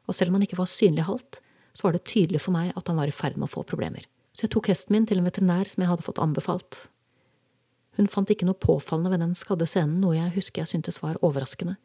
Og 0.09 0.17
selv 0.17 0.33
om 0.33 0.39
han 0.39 0.47
ikke 0.47 0.59
var 0.59 0.71
synlig 0.71 1.05
halt, 1.07 1.41
så 1.77 1.85
var 1.85 1.95
det 1.95 2.07
tydelig 2.09 2.41
for 2.43 2.57
meg 2.57 2.73
at 2.75 2.89
han 2.89 2.99
var 2.99 3.11
i 3.11 3.15
ferd 3.15 3.37
med 3.37 3.47
å 3.47 3.53
få 3.53 3.67
problemer. 3.69 4.07
Så 4.33 4.47
jeg 4.47 4.55
tok 4.55 4.71
hesten 4.73 4.97
min 4.97 5.07
til 5.07 5.21
en 5.21 5.29
veterinær 5.29 5.69
som 5.71 5.85
jeg 5.85 5.91
hadde 5.91 6.07
fått 6.07 6.23
anbefalt. 6.23 6.87
Hun 7.99 8.09
fant 8.11 8.31
ikke 8.31 8.47
noe 8.49 8.59
påfallende 8.59 9.13
ved 9.13 9.23
den 9.23 9.37
skadde 9.39 9.67
scenen, 9.69 9.99
noe 10.03 10.17
jeg 10.17 10.35
husker 10.37 10.63
jeg 10.63 10.73
syntes 10.73 11.03
var 11.03 11.19
overraskende, 11.27 11.77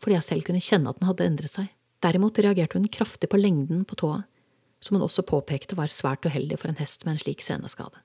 fordi 0.00 0.16
jeg 0.16 0.26
selv 0.26 0.48
kunne 0.48 0.64
kjenne 0.64 0.90
at 0.90 1.00
den 1.00 1.08
hadde 1.08 1.26
endret 1.28 1.54
seg. 1.54 1.70
Derimot 2.00 2.40
reagerte 2.40 2.80
hun 2.80 2.88
kraftig 2.88 3.28
på 3.28 3.40
lengden 3.40 3.84
på 3.84 3.98
tåa, 4.00 4.22
som 4.80 4.96
hun 4.96 5.04
også 5.04 5.24
påpekte 5.28 5.76
var 5.78 5.92
svært 5.92 6.24
uheldig 6.26 6.58
for 6.60 6.70
en 6.70 6.80
hest 6.80 7.04
med 7.04 7.16
en 7.16 7.22
slik 7.22 7.44
seneskade. 7.44 8.00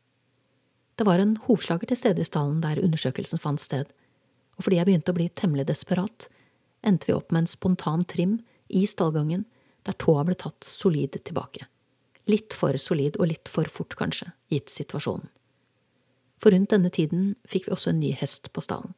Det 0.96 1.08
var 1.08 1.20
en 1.20 1.36
hovslager 1.48 1.89
til 1.89 2.00
stede 2.00 2.24
i 2.24 2.27
stallen 2.27 2.62
der 2.63 2.79
undersøkelsen 2.84 3.41
fant 3.41 3.63
sted, 3.63 3.89
og 4.55 4.67
fordi 4.67 4.79
jeg 4.79 4.88
begynte 4.88 5.12
å 5.12 5.17
bli 5.17 5.29
temmelig 5.36 5.67
desperat, 5.67 6.27
endte 6.86 7.10
vi 7.10 7.15
opp 7.15 7.32
med 7.32 7.44
en 7.44 7.51
spontan 7.51 8.05
trim 8.08 8.38
i 8.67 8.86
stallgangen 8.88 9.44
der 9.86 9.98
tåa 10.01 10.24
ble 10.27 10.38
tatt 10.39 10.65
solid 10.65 11.17
tilbake. 11.24 11.67
Litt 12.32 12.55
for 12.58 12.77
solid 12.82 13.20
og 13.20 13.29
litt 13.29 13.50
for 13.51 13.70
fort, 13.70 13.96
kanskje, 14.00 14.32
gitt 14.50 14.72
situasjonen. 14.74 15.27
For 16.41 16.53
rundt 16.53 16.72
denne 16.74 16.91
tiden 16.94 17.36
fikk 17.48 17.67
vi 17.67 17.75
også 17.75 17.91
en 17.91 18.01
ny 18.01 18.12
hest 18.17 18.51
på 18.53 18.63
stallen. 18.65 18.96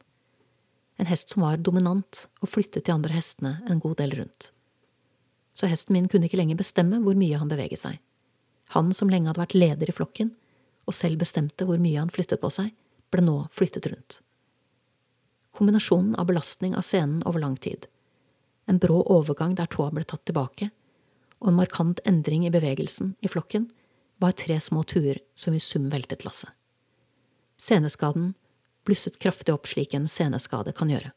En 0.98 1.10
hest 1.10 1.34
som 1.34 1.43
var 1.46 1.60
dominant 1.62 2.24
og 2.41 2.50
flyttet 2.50 2.88
de 2.88 2.93
andre 2.93 3.13
hestene 3.13 3.60
en 3.69 3.81
god 3.84 4.00
del 4.00 4.15
rundt. 4.17 4.51
Så 5.57 5.69
hesten 5.69 5.95
min 5.95 6.07
kunne 6.11 6.29
ikke 6.29 6.37
lenger 6.37 6.59
bestemme 6.59 6.99
hvor 7.01 7.17
mye 7.17 7.39
han 7.41 7.49
beveget 7.49 7.81
seg. 7.81 7.97
Han 8.75 8.91
som 8.93 9.09
lenge 9.09 9.31
hadde 9.31 9.41
vært 9.41 9.57
leder 9.57 9.89
i 9.89 9.95
flokken, 9.95 10.33
og 10.87 10.95
selv 10.95 11.19
bestemte 11.23 11.65
hvor 11.67 11.81
mye 11.81 11.99
han 11.99 12.13
flyttet 12.13 12.41
på 12.43 12.51
seg, 12.53 12.71
ble 13.11 13.23
nå 13.23 13.37
flyttet 13.55 13.87
rundt. 13.89 14.19
Kombinasjonen 15.57 16.13
av 16.19 16.27
belastning 16.29 16.75
av 16.77 16.85
scenen 16.85 17.23
over 17.25 17.41
lang 17.41 17.55
tid, 17.57 17.87
en 18.67 18.77
brå 18.83 18.99
overgang 19.07 19.55
der 19.55 19.69
tåa 19.71 19.89
ble 19.95 20.03
tatt 20.03 20.25
tilbake, 20.27 20.69
og 21.39 21.51
en 21.51 21.57
markant 21.57 22.01
endring 22.05 22.45
i 22.45 22.51
bevegelsen 22.51 23.15
i 23.23 23.31
flokken, 23.31 23.69
var 24.19 24.35
tre 24.35 24.59
små 24.59 24.83
tuer 24.83 25.21
som 25.37 25.55
i 25.55 25.61
sum 25.63 25.87
veltet 25.93 26.25
lasset. 26.25 26.51
Seneskaden 27.57 28.33
blusset 28.87 29.19
kraftig 29.21 29.53
opp 29.53 29.67
slik 29.69 29.93
en 29.93 30.07
seneskade 30.11 30.73
kan 30.75 30.91
gjøre. 30.91 31.13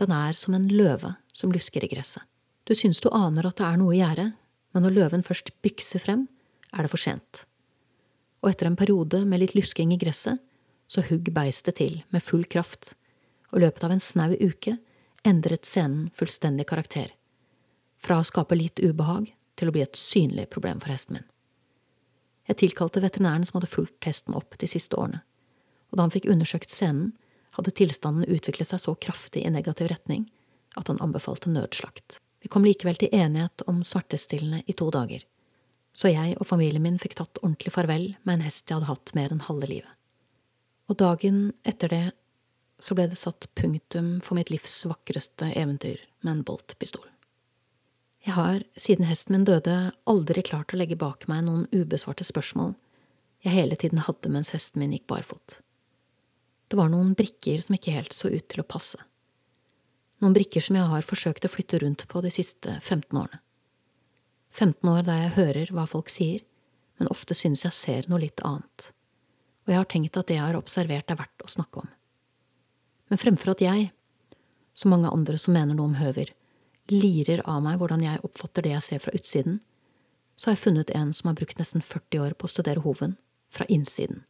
Den 0.00 0.12
er 0.14 0.38
som 0.38 0.56
en 0.56 0.68
løve 0.70 1.14
som 1.36 1.52
lusker 1.54 1.84
i 1.84 1.90
gresset. 1.90 2.22
Du 2.64 2.74
synes 2.74 3.00
du 3.00 3.10
aner 3.12 3.46
at 3.46 3.58
det 3.60 3.66
er 3.66 3.80
noe 3.80 3.94
i 3.94 4.00
gjære, 4.00 4.30
men 4.74 4.86
når 4.86 4.96
løven 4.96 5.26
først 5.26 5.52
bykser 5.62 6.02
frem, 6.02 6.28
er 6.72 6.86
det 6.86 6.92
for 6.92 7.00
sent 7.00 7.44
og 8.44 8.50
etter 8.52 8.68
en 8.68 8.76
periode 8.76 9.22
med 9.24 9.40
litt 9.40 9.54
lusking 9.56 9.94
i 9.94 9.98
gresset, 10.00 10.36
så 10.86 11.00
hugg 11.08 11.30
beistet 11.32 11.78
til 11.80 12.02
med 12.12 12.22
full 12.22 12.44
kraft, 12.44 12.92
og 13.50 13.56
i 13.56 13.62
løpet 13.64 13.86
av 13.86 13.94
en 13.94 14.04
snau 14.04 14.34
uke 14.36 14.76
endret 15.24 15.64
scenen 15.64 16.10
fullstendig 16.12 16.66
karakter, 16.68 17.08
fra 18.04 18.18
å 18.20 18.26
skape 18.28 18.58
litt 18.58 18.82
ubehag 18.84 19.30
til 19.56 19.70
å 19.70 19.72
bli 19.72 19.80
et 19.80 19.96
synlig 19.96 20.50
problem 20.52 20.82
for 20.84 20.92
hesten 20.92 21.16
min. 21.16 21.28
Jeg 22.44 22.60
tilkalte 22.60 23.00
veterinæren 23.00 23.48
som 23.48 23.56
hadde 23.56 23.72
fulgt 23.72 24.04
hesten 24.04 24.36
opp 24.36 24.58
de 24.60 24.68
siste 24.68 24.98
årene, 25.00 25.22
og 25.88 25.96
da 25.96 26.04
han 26.04 26.12
fikk 26.12 26.28
undersøkt 26.28 26.74
scenen, 26.74 27.14
hadde 27.56 27.72
tilstanden 27.72 28.28
utviklet 28.28 28.68
seg 28.68 28.82
så 28.82 28.92
kraftig 29.00 29.46
i 29.46 29.54
negativ 29.54 29.88
retning 29.88 30.26
at 30.76 30.90
han 30.90 31.00
anbefalte 31.00 31.48
nødslakt. 31.48 32.18
Vi 32.44 32.52
kom 32.52 32.66
likevel 32.66 33.00
til 33.00 33.14
enighet 33.16 33.64
om 33.70 33.80
smertestillende 33.86 34.60
i 34.68 34.76
to 34.76 34.90
dager 34.92 35.24
så 35.94 36.10
jeg 36.10 36.34
og 36.40 36.48
familien 36.48 36.82
min 36.82 36.98
fikk 36.98 37.16
tatt 37.20 37.38
ordentlig 37.42 37.72
farvel 37.74 38.06
med 38.26 38.36
en 38.36 38.44
hest 38.48 38.66
jeg 38.66 38.76
hadde 38.76 38.90
hatt 38.90 39.14
mer 39.14 39.32
enn 39.32 39.44
halve 39.46 39.70
livet. 39.70 39.90
Og 40.90 40.98
dagen 41.00 41.52
etter 41.64 41.92
det 41.92 42.04
så 42.82 42.96
ble 42.98 43.06
det 43.08 43.20
satt 43.20 43.46
punktum 43.56 44.18
for 44.24 44.36
mitt 44.36 44.50
livs 44.50 44.74
vakreste 44.90 45.52
eventyr 45.54 46.02
med 46.26 46.32
en 46.32 46.46
boltpistol. 46.46 47.06
Jeg 48.24 48.34
har, 48.34 48.64
siden 48.80 49.06
hesten 49.06 49.36
min 49.36 49.46
døde, 49.46 49.92
aldri 50.10 50.42
klart 50.42 50.74
å 50.74 50.80
legge 50.80 50.98
bak 50.98 51.28
meg 51.30 51.44
noen 51.46 51.68
ubesvarte 51.72 52.26
spørsmål 52.26 52.74
jeg 53.44 53.52
hele 53.52 53.76
tiden 53.76 54.00
hadde 54.00 54.30
mens 54.32 54.54
hesten 54.54 54.80
min 54.80 54.94
gikk 54.96 55.04
barfot. 55.12 55.58
Det 56.72 56.78
var 56.80 56.88
noen 56.88 57.12
brikker 57.14 57.60
som 57.62 57.76
ikke 57.76 57.92
helt 57.92 58.16
så 58.16 58.30
ut 58.32 58.46
til 58.48 58.62
å 58.62 58.66
passe. 58.66 58.98
Noen 60.24 60.32
brikker 60.32 60.62
som 60.64 60.78
jeg 60.78 60.88
har 60.88 61.04
forsøkt 61.04 61.44
å 61.44 61.50
flytte 61.52 61.82
rundt 61.82 62.06
på 62.08 62.20
de 62.24 62.30
siste 62.32 62.78
15 62.80 63.12
årene. 63.12 63.42
15 64.56 64.88
år 64.88 65.02
der 65.04 65.18
jeg 65.18 65.34
hører 65.34 65.72
hva 65.76 65.84
folk 65.90 66.08
sier, 66.08 66.40
men 66.96 67.10
ofte 67.12 67.36
synes 67.36 67.66
jeg 67.66 67.76
ser 67.76 68.08
noe 68.08 68.22
litt 68.22 68.40
annet, 68.40 68.86
og 69.66 69.74
jeg 69.74 69.80
har 69.82 69.90
tenkt 69.90 70.16
at 70.16 70.30
det 70.30 70.38
jeg 70.38 70.46
har 70.46 70.56
observert 70.56 71.12
er 71.12 71.18
verdt 71.18 71.44
å 71.44 71.50
snakke 71.52 71.82
om. 71.82 71.90
Men 73.12 73.20
fremfor 73.20 73.52
at 73.52 73.66
jeg, 73.66 73.90
som 74.72 74.94
mange 74.94 75.12
andre 75.12 75.36
som 75.42 75.52
mener 75.58 75.76
noe 75.76 75.90
om 75.90 75.98
høver, 75.98 76.32
lirer 76.88 77.44
av 77.44 77.60
meg 77.66 77.76
hvordan 77.82 78.06
jeg 78.06 78.24
oppfatter 78.24 78.64
det 78.64 78.72
jeg 78.78 78.86
ser 78.88 79.04
fra 79.04 79.12
utsiden, 79.18 79.60
så 80.40 80.48
har 80.48 80.56
jeg 80.56 80.64
funnet 80.64 80.94
en 80.96 81.12
som 81.12 81.28
har 81.28 81.36
brukt 81.36 81.60
nesten 81.60 81.84
40 81.84 82.24
år 82.24 82.38
på 82.38 82.48
å 82.48 82.54
studere 82.54 82.86
hoven 82.86 83.18
fra 83.52 83.68
innsiden. 83.68 84.24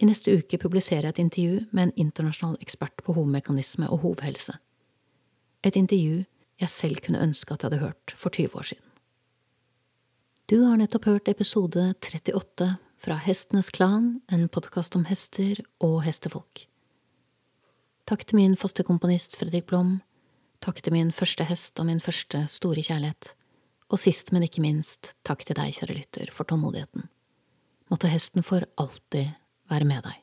I 0.00 0.06
neste 0.08 0.32
uke 0.32 0.56
publiserer 0.56 1.10
jeg 1.10 1.12
et 1.12 1.18
intervju 1.20 1.56
med 1.76 1.82
en 1.82 1.96
internasjonal 2.06 2.56
ekspert 2.64 3.02
på 3.04 3.12
hovmekanisme 3.12 3.84
og 3.92 4.00
hovhelse. 4.06 4.54
Et 5.60 5.76
intervju 5.76 6.22
jeg 6.60 6.72
selv 6.72 7.02
kunne 7.04 7.20
ønske 7.20 7.52
at 7.52 7.60
jeg 7.60 7.68
hadde 7.68 7.84
hørt 7.84 8.14
for 8.16 8.32
20 8.32 8.56
år 8.56 8.68
siden. 8.70 8.86
Du 10.48 10.62
har 10.64 10.80
nettopp 10.80 11.04
hørt 11.04 11.28
episode 11.28 11.92
38 12.00 12.70
fra 13.00 13.16
Hestenes 13.26 13.68
Klan, 13.76 14.22
en 14.32 14.48
podkast 14.48 14.96
om 14.96 15.04
hester 15.04 15.60
og 15.84 16.00
hestefolk. 16.06 16.64
Takk 18.08 18.24
til 18.24 18.40
min 18.40 18.56
faste 18.56 18.82
komponist 18.88 19.36
Fredrik 19.36 19.68
Blom, 19.68 19.98
takk 20.64 20.80
til 20.80 20.96
min 20.96 21.12
første 21.12 21.44
hest 21.44 21.76
og 21.78 21.86
min 21.92 22.00
første 22.00 22.46
store 22.48 22.82
kjærlighet, 22.82 23.34
og 23.92 24.00
sist, 24.00 24.32
men 24.32 24.48
ikke 24.48 24.64
minst, 24.64 25.12
takk 25.28 25.44
til 25.44 25.60
deg, 25.60 25.76
kjære 25.76 25.98
lytter, 26.00 26.32
for 26.32 26.48
tålmodigheten. 26.48 27.06
Måtte 27.92 28.08
hesten 28.08 28.42
for 28.46 28.64
alltid 28.80 29.36
være 29.70 29.88
med 29.88 30.02
deg. 30.06 30.18